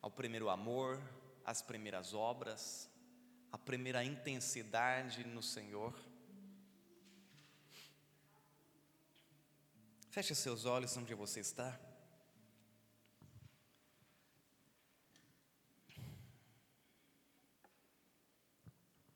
[0.00, 1.00] ao primeiro amor,
[1.44, 2.88] às primeiras obras,
[3.52, 5.94] à primeira intensidade no Senhor.
[10.10, 11.78] Feche seus olhos onde você está.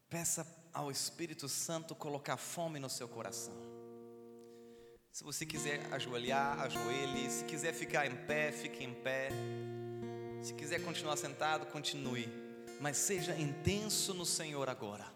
[0.09, 3.55] Peça ao Espírito Santo colocar fome no seu coração.
[5.11, 7.31] Se você quiser ajoelhar, ajoelhe.
[7.31, 9.31] Se quiser ficar em pé, fique em pé.
[10.45, 12.29] Se quiser continuar sentado, continue.
[12.79, 15.07] Mas seja intenso no Senhor agora.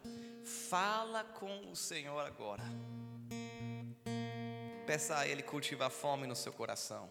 [0.71, 2.65] Fala com o Senhor agora.
[4.87, 7.11] Peça a Ele cultivar fome no seu coração.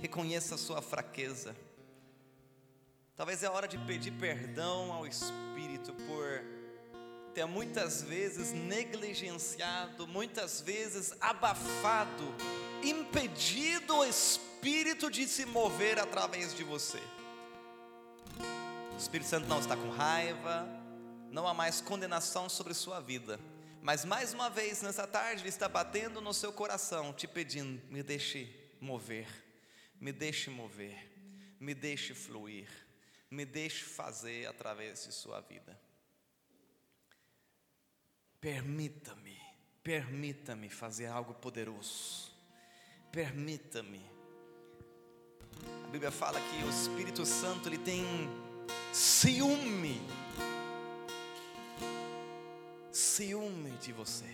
[0.00, 1.56] Reconheça a sua fraqueza.
[3.16, 6.44] Talvez é hora de pedir perdão ao Espírito por
[7.34, 12.32] ter muitas vezes negligenciado, muitas vezes abafado,
[12.80, 14.53] impedido o Espírito
[15.10, 17.00] de se mover através de você.
[18.94, 20.66] O Espírito Santo não está com raiva,
[21.30, 23.38] não há mais condenação sobre sua vida,
[23.82, 28.02] mas mais uma vez nessa tarde Ele está batendo no seu coração, te pedindo: me
[28.02, 28.48] deixe
[28.80, 29.28] mover,
[30.00, 31.10] me deixe mover,
[31.60, 32.68] me deixe fluir,
[33.30, 35.78] me deixe fazer através de sua vida.
[38.40, 39.38] Permita-me,
[39.82, 42.32] permita-me fazer algo poderoso.
[43.12, 44.13] Permita-me.
[45.84, 48.04] A Bíblia fala que o Espírito Santo ele tem
[48.92, 50.00] ciúme.
[52.90, 54.24] Ciúme de você.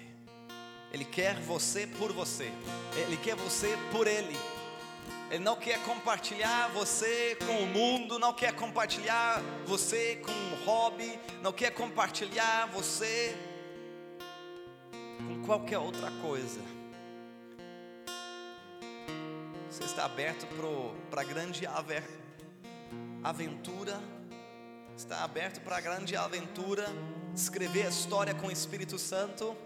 [0.93, 2.51] Ele quer você por você.
[2.97, 4.37] Ele quer você por ele.
[5.31, 11.19] Ele não quer compartilhar você com o mundo, não quer compartilhar você com um hobby,
[11.41, 13.37] não quer compartilhar você
[15.19, 16.80] com qualquer outra coisa.
[19.71, 20.49] Você está aberto
[21.09, 21.65] para a grande
[23.23, 24.01] aventura?
[24.97, 26.87] Está aberto para a grande aventura?
[27.33, 29.57] Escrever a história com o Espírito Santo?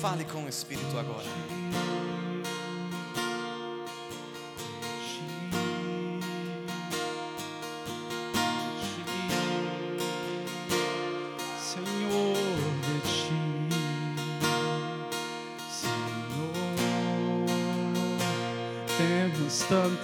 [0.00, 2.03] Fale com o Espírito agora.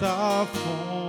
[0.01, 1.00] Tanta fome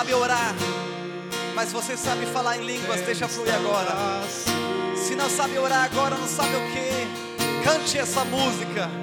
[0.00, 0.54] sabe orar,
[1.54, 3.90] mas você sabe falar em línguas, deixa fluir agora.
[4.96, 8.99] Se não sabe orar agora, não sabe o que, cante essa música.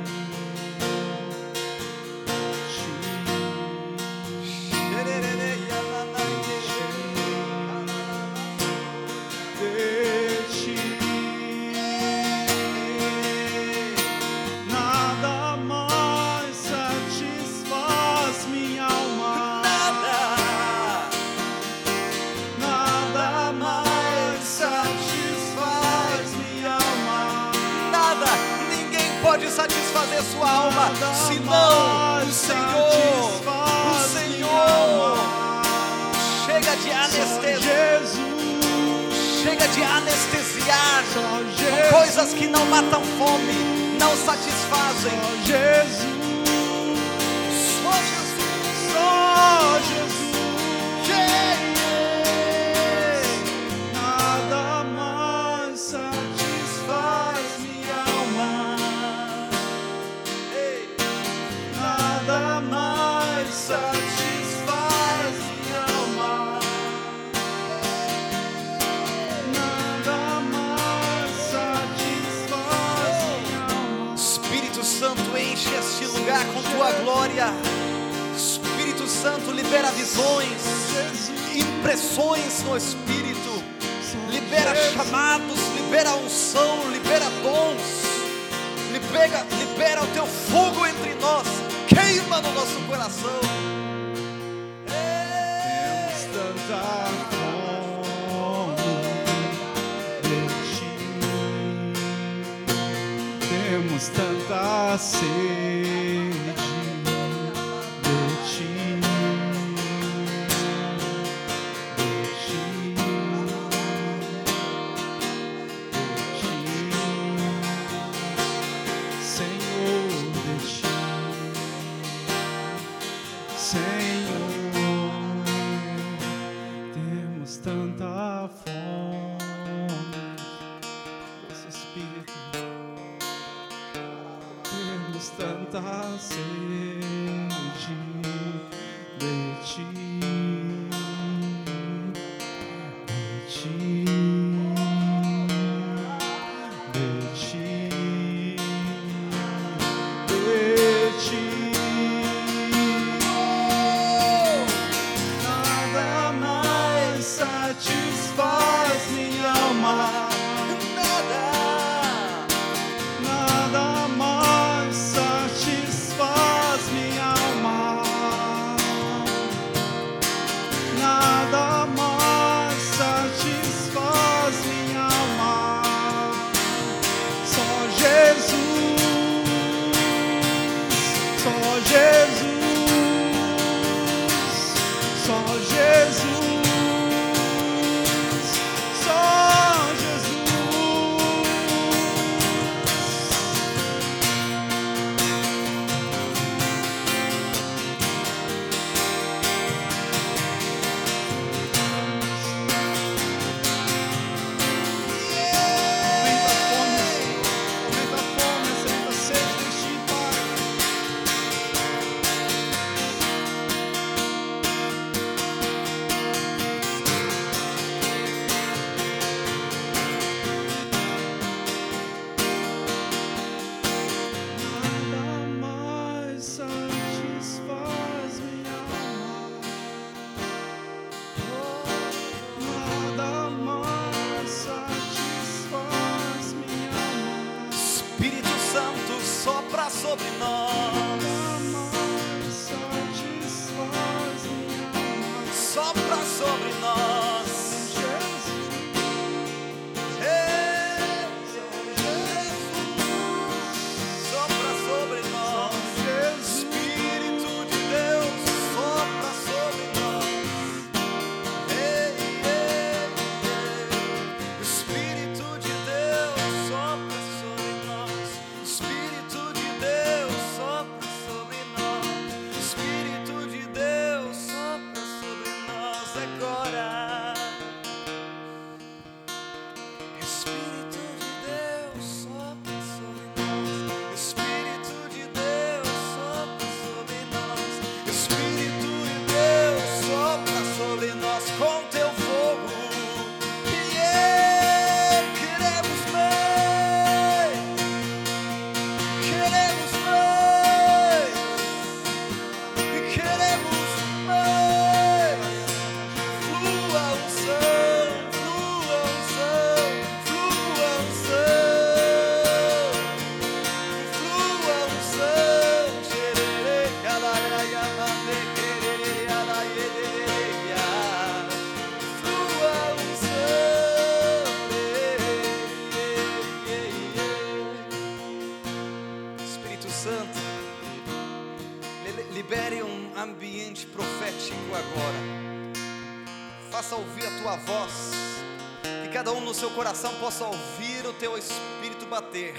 [339.58, 342.53] Seu coração possa ouvir o teu espírito bater,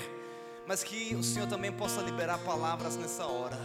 [0.66, 3.56] mas que o Senhor também possa liberar palavras nessa hora.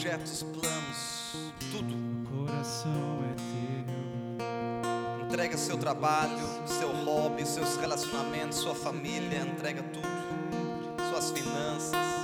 [0.00, 1.94] Projetos, planos, tudo.
[1.94, 3.34] Meu coração é
[4.38, 10.08] teu, Entrega seu trabalho, seu hobby, seus relacionamentos, sua família, entrega tudo,
[11.10, 12.19] suas finanças.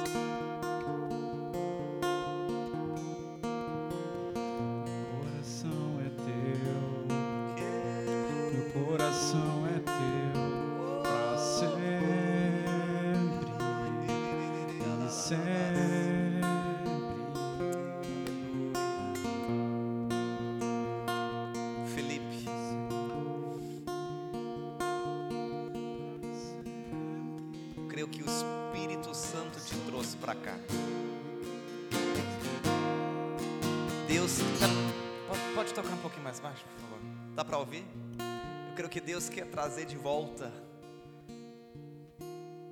[38.96, 40.50] Que Deus quer trazer de volta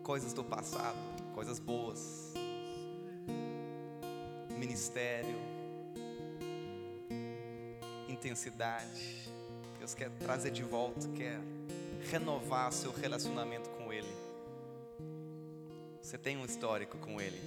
[0.02, 0.96] coisas do passado,
[1.34, 2.32] coisas boas,
[4.56, 5.36] ministério,
[8.08, 9.30] intensidade.
[9.78, 11.38] Deus quer trazer de volta, quer
[12.10, 14.16] renovar seu relacionamento com Ele.
[16.00, 17.38] Você tem um histórico com Ele.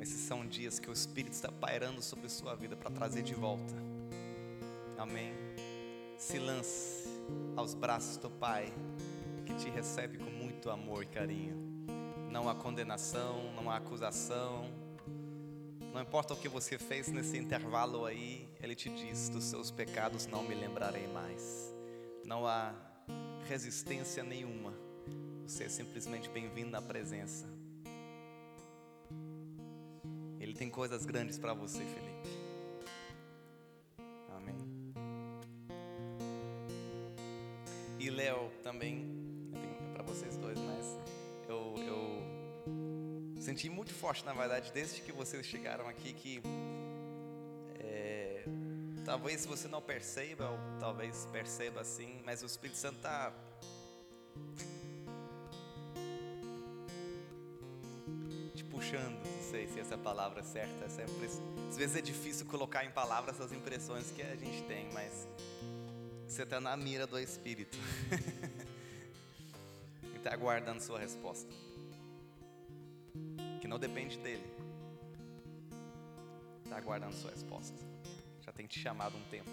[0.00, 3.74] Esses são dias que o Espírito está pairando sobre sua vida para trazer de volta.
[4.96, 5.47] Amém.
[6.28, 7.08] Se lance
[7.56, 8.70] aos braços do Pai,
[9.46, 11.56] que te recebe com muito amor e carinho.
[12.30, 14.70] Não há condenação, não há acusação.
[15.90, 20.26] Não importa o que você fez nesse intervalo aí, Ele te diz: dos seus pecados
[20.26, 21.74] não me lembrarei mais.
[22.26, 22.74] Não há
[23.48, 24.74] resistência nenhuma.
[25.46, 27.46] Você é simplesmente bem-vindo na presença.
[30.38, 32.37] Ele tem coisas grandes para você, Felipe.
[38.18, 39.06] Léo também,
[39.94, 40.98] para vocês dois, mas
[41.48, 46.42] eu, eu senti muito forte, na verdade, desde que vocês chegaram aqui, que
[47.78, 48.42] é,
[49.04, 53.32] talvez você não perceba, ou talvez perceba assim, mas o Espírito Santo está
[58.52, 62.84] te puxando, não sei se essa palavra é certa, impress- às vezes é difícil colocar
[62.84, 65.28] em palavras as impressões que a gente tem, mas
[66.28, 67.78] você está na mira do Espírito
[70.12, 71.50] e está aguardando sua resposta,
[73.60, 74.44] que não depende dele,
[76.64, 77.74] está aguardando sua resposta,
[78.42, 79.50] já tem te chamado um tempo.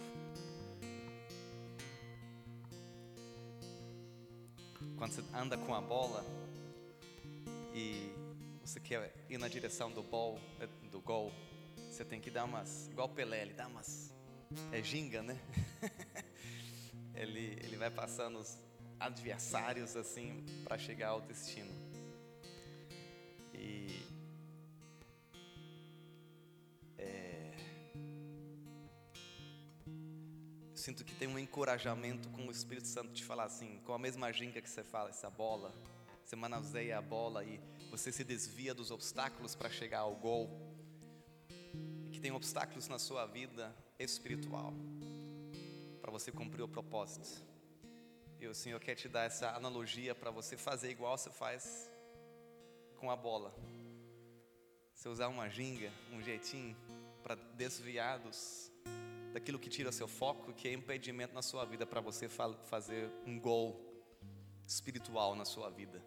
[4.98, 6.26] Quando você anda com a bola
[7.74, 8.12] e
[8.62, 10.02] você quer ir na direção do
[10.60, 11.32] eh, do gol,
[11.90, 14.14] você tem que dar umas, igual Pelé, ele dá umas,
[14.74, 15.40] é ginga, né?
[17.16, 18.58] ele, ele vai passando os
[19.00, 21.72] adversários assim para chegar ao destino.
[23.54, 24.06] E
[26.98, 27.54] é,
[30.74, 34.32] sinto que tem um encorajamento com o Espírito Santo te falar assim, com a mesma
[34.32, 35.74] ginga que você fala, essa bola,
[36.24, 37.60] você manuseia a bola e
[37.90, 40.50] você se desvia dos obstáculos para chegar ao gol.
[42.06, 44.74] E que tem obstáculos na sua vida espiritual
[46.06, 47.44] para você cumprir o propósito.
[48.40, 51.90] E o Senhor quer te dar essa analogia para você fazer igual você faz
[52.98, 53.52] com a bola.
[54.94, 56.78] Você usar uma ginga, um jeitinho
[57.24, 58.72] para desviar dos,
[59.34, 63.10] daquilo que tira seu foco, que é impedimento na sua vida para você fa- fazer
[63.26, 63.84] um gol
[64.68, 66.00] espiritual na sua vida.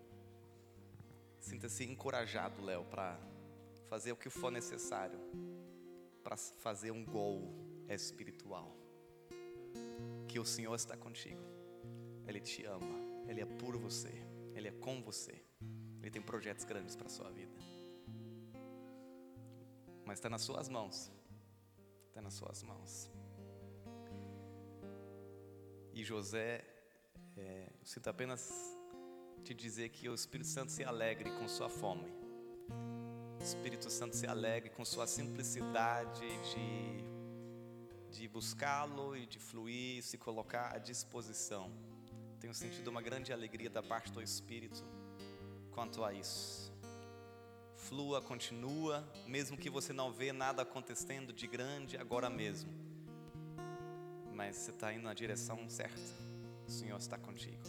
[1.40, 3.18] Sinta-se encorajado, Léo, para
[3.88, 5.18] fazer o que for necessário
[6.22, 7.53] para fazer um gol
[7.88, 8.77] espiritual.
[10.26, 11.42] Que o Senhor está contigo.
[12.26, 14.12] Ele te ama, ele é por você,
[14.54, 15.42] ele é com você.
[16.00, 17.58] Ele tem projetos grandes para sua vida.
[20.04, 21.10] Mas está nas suas mãos.
[22.08, 23.10] Está nas suas mãos.
[25.92, 26.64] E José,
[27.36, 28.52] é, eu sinto apenas
[29.42, 32.12] te dizer que o Espírito Santo se alegre com sua fome.
[33.38, 37.07] O Espírito Santo se alegre com sua simplicidade de,
[38.11, 41.72] de buscá-lo e de fluir, se colocar à disposição
[42.40, 44.84] Tenho sentido uma grande alegria da parte do Espírito
[45.72, 46.72] quanto a isso.
[47.74, 52.72] Flua, continua, mesmo que você não vê nada acontecendo de grande agora mesmo.
[54.32, 56.00] Mas você está indo na direção certa.
[56.66, 57.62] O Senhor está contigo.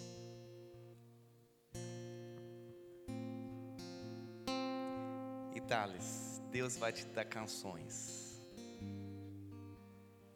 [5.56, 8.29] E Thales, Deus vai te dar canções.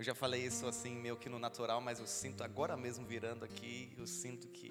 [0.03, 3.45] Eu já falei isso assim, meio que no natural, mas eu sinto agora mesmo virando
[3.45, 4.69] aqui, eu sinto que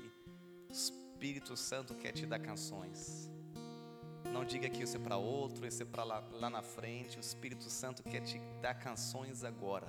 [0.69, 3.31] o Espírito Santo quer te dar canções.
[4.31, 7.17] Não diga que isso é para outro, isso é para lá, lá na frente.
[7.17, 9.89] O Espírito Santo quer te dar canções agora.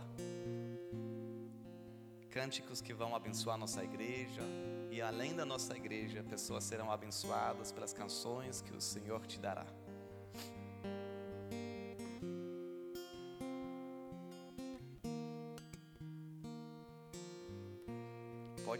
[2.30, 4.44] Cânticos que vão abençoar nossa igreja.
[4.91, 9.66] E além da nossa igreja, pessoas serão abençoadas pelas canções que o Senhor te dará.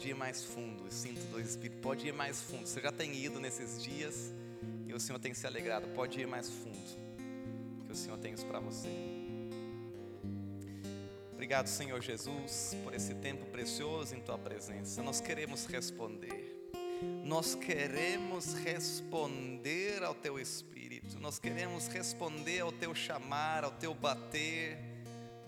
[0.04, 1.80] Pode ir mais fundo, eu sinto do Espírito.
[1.80, 2.68] Pode ir mais fundo.
[2.68, 4.34] Você já tem ido nesses dias
[4.86, 5.88] e o Senhor tem se alegrado.
[5.96, 6.78] Pode ir mais fundo,
[7.86, 8.90] que o Senhor tem isso para você.
[11.32, 15.02] Obrigado, Senhor Jesus, por esse tempo precioso em Tua presença.
[15.02, 16.70] Nós queremos responder.
[17.24, 21.18] Nós queremos responder ao Teu Espírito.
[21.22, 24.78] Nós queremos responder ao Teu chamar, ao Teu bater.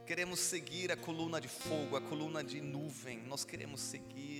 [0.07, 3.17] Queremos seguir a coluna de fogo, a coluna de nuvem.
[3.27, 4.34] Nós queremos seguir.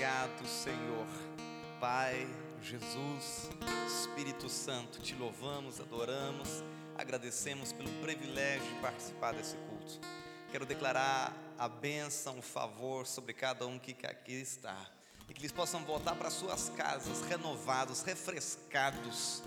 [0.00, 1.06] Obrigado, Senhor.
[1.78, 2.26] Pai,
[2.62, 3.50] Jesus,
[3.86, 6.64] Espírito Santo, te louvamos, adoramos,
[6.96, 10.00] agradecemos pelo privilégio de participar desse culto.
[10.50, 14.74] Quero declarar a bênção, o favor sobre cada um que aqui está.
[15.28, 19.42] E que eles possam voltar para suas casas renovados, refrescados.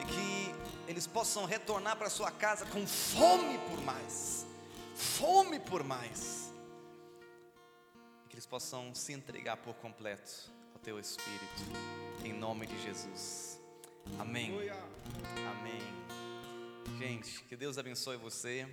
[0.00, 4.46] E que eles possam retornar para sua casa com fome por mais.
[4.94, 6.49] Fome por mais
[8.30, 11.64] que eles possam se entregar por completo ao teu Espírito,
[12.24, 13.60] em nome de Jesus.
[14.20, 14.52] Amém.
[15.50, 15.82] Amém.
[16.96, 18.72] Gente, que Deus abençoe você.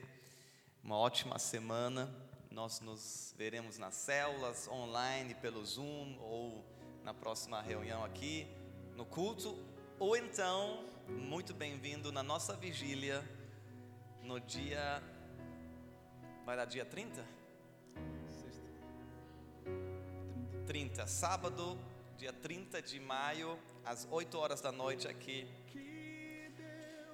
[0.83, 2.07] Uma ótima semana.
[2.51, 6.63] Nós nos veremos nas células, online, pelo Zoom ou
[7.03, 8.47] na próxima reunião aqui
[8.95, 9.57] no culto.
[9.97, 13.27] Ou então, muito bem-vindo na nossa vigília
[14.21, 15.01] no dia.
[16.45, 17.36] Vai dar dia 30?
[19.67, 20.65] Sexta.
[20.65, 21.77] 30, sábado,
[22.17, 25.47] dia 30 de maio, às 8 horas da noite aqui.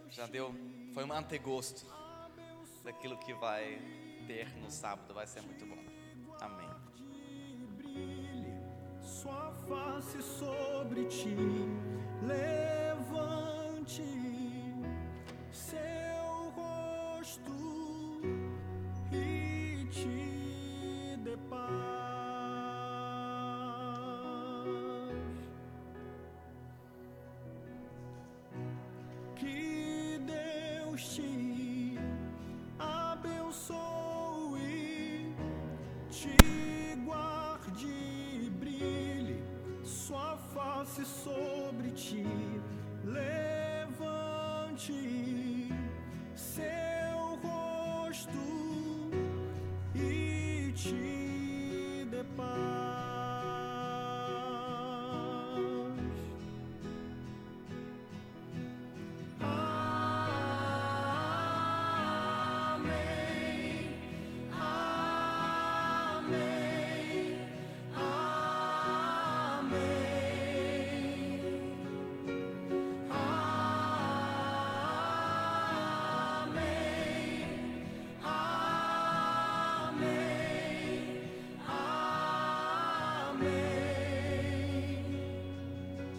[0.09, 0.53] Já deu,
[0.93, 1.85] foi um antegosto
[2.83, 3.79] daquilo que vai
[4.27, 5.83] ter no sábado, vai ser muito bom.
[6.39, 6.69] Amém.
[9.01, 11.35] sua face sobre ti,
[12.25, 14.03] levante
[15.51, 17.72] seu rosto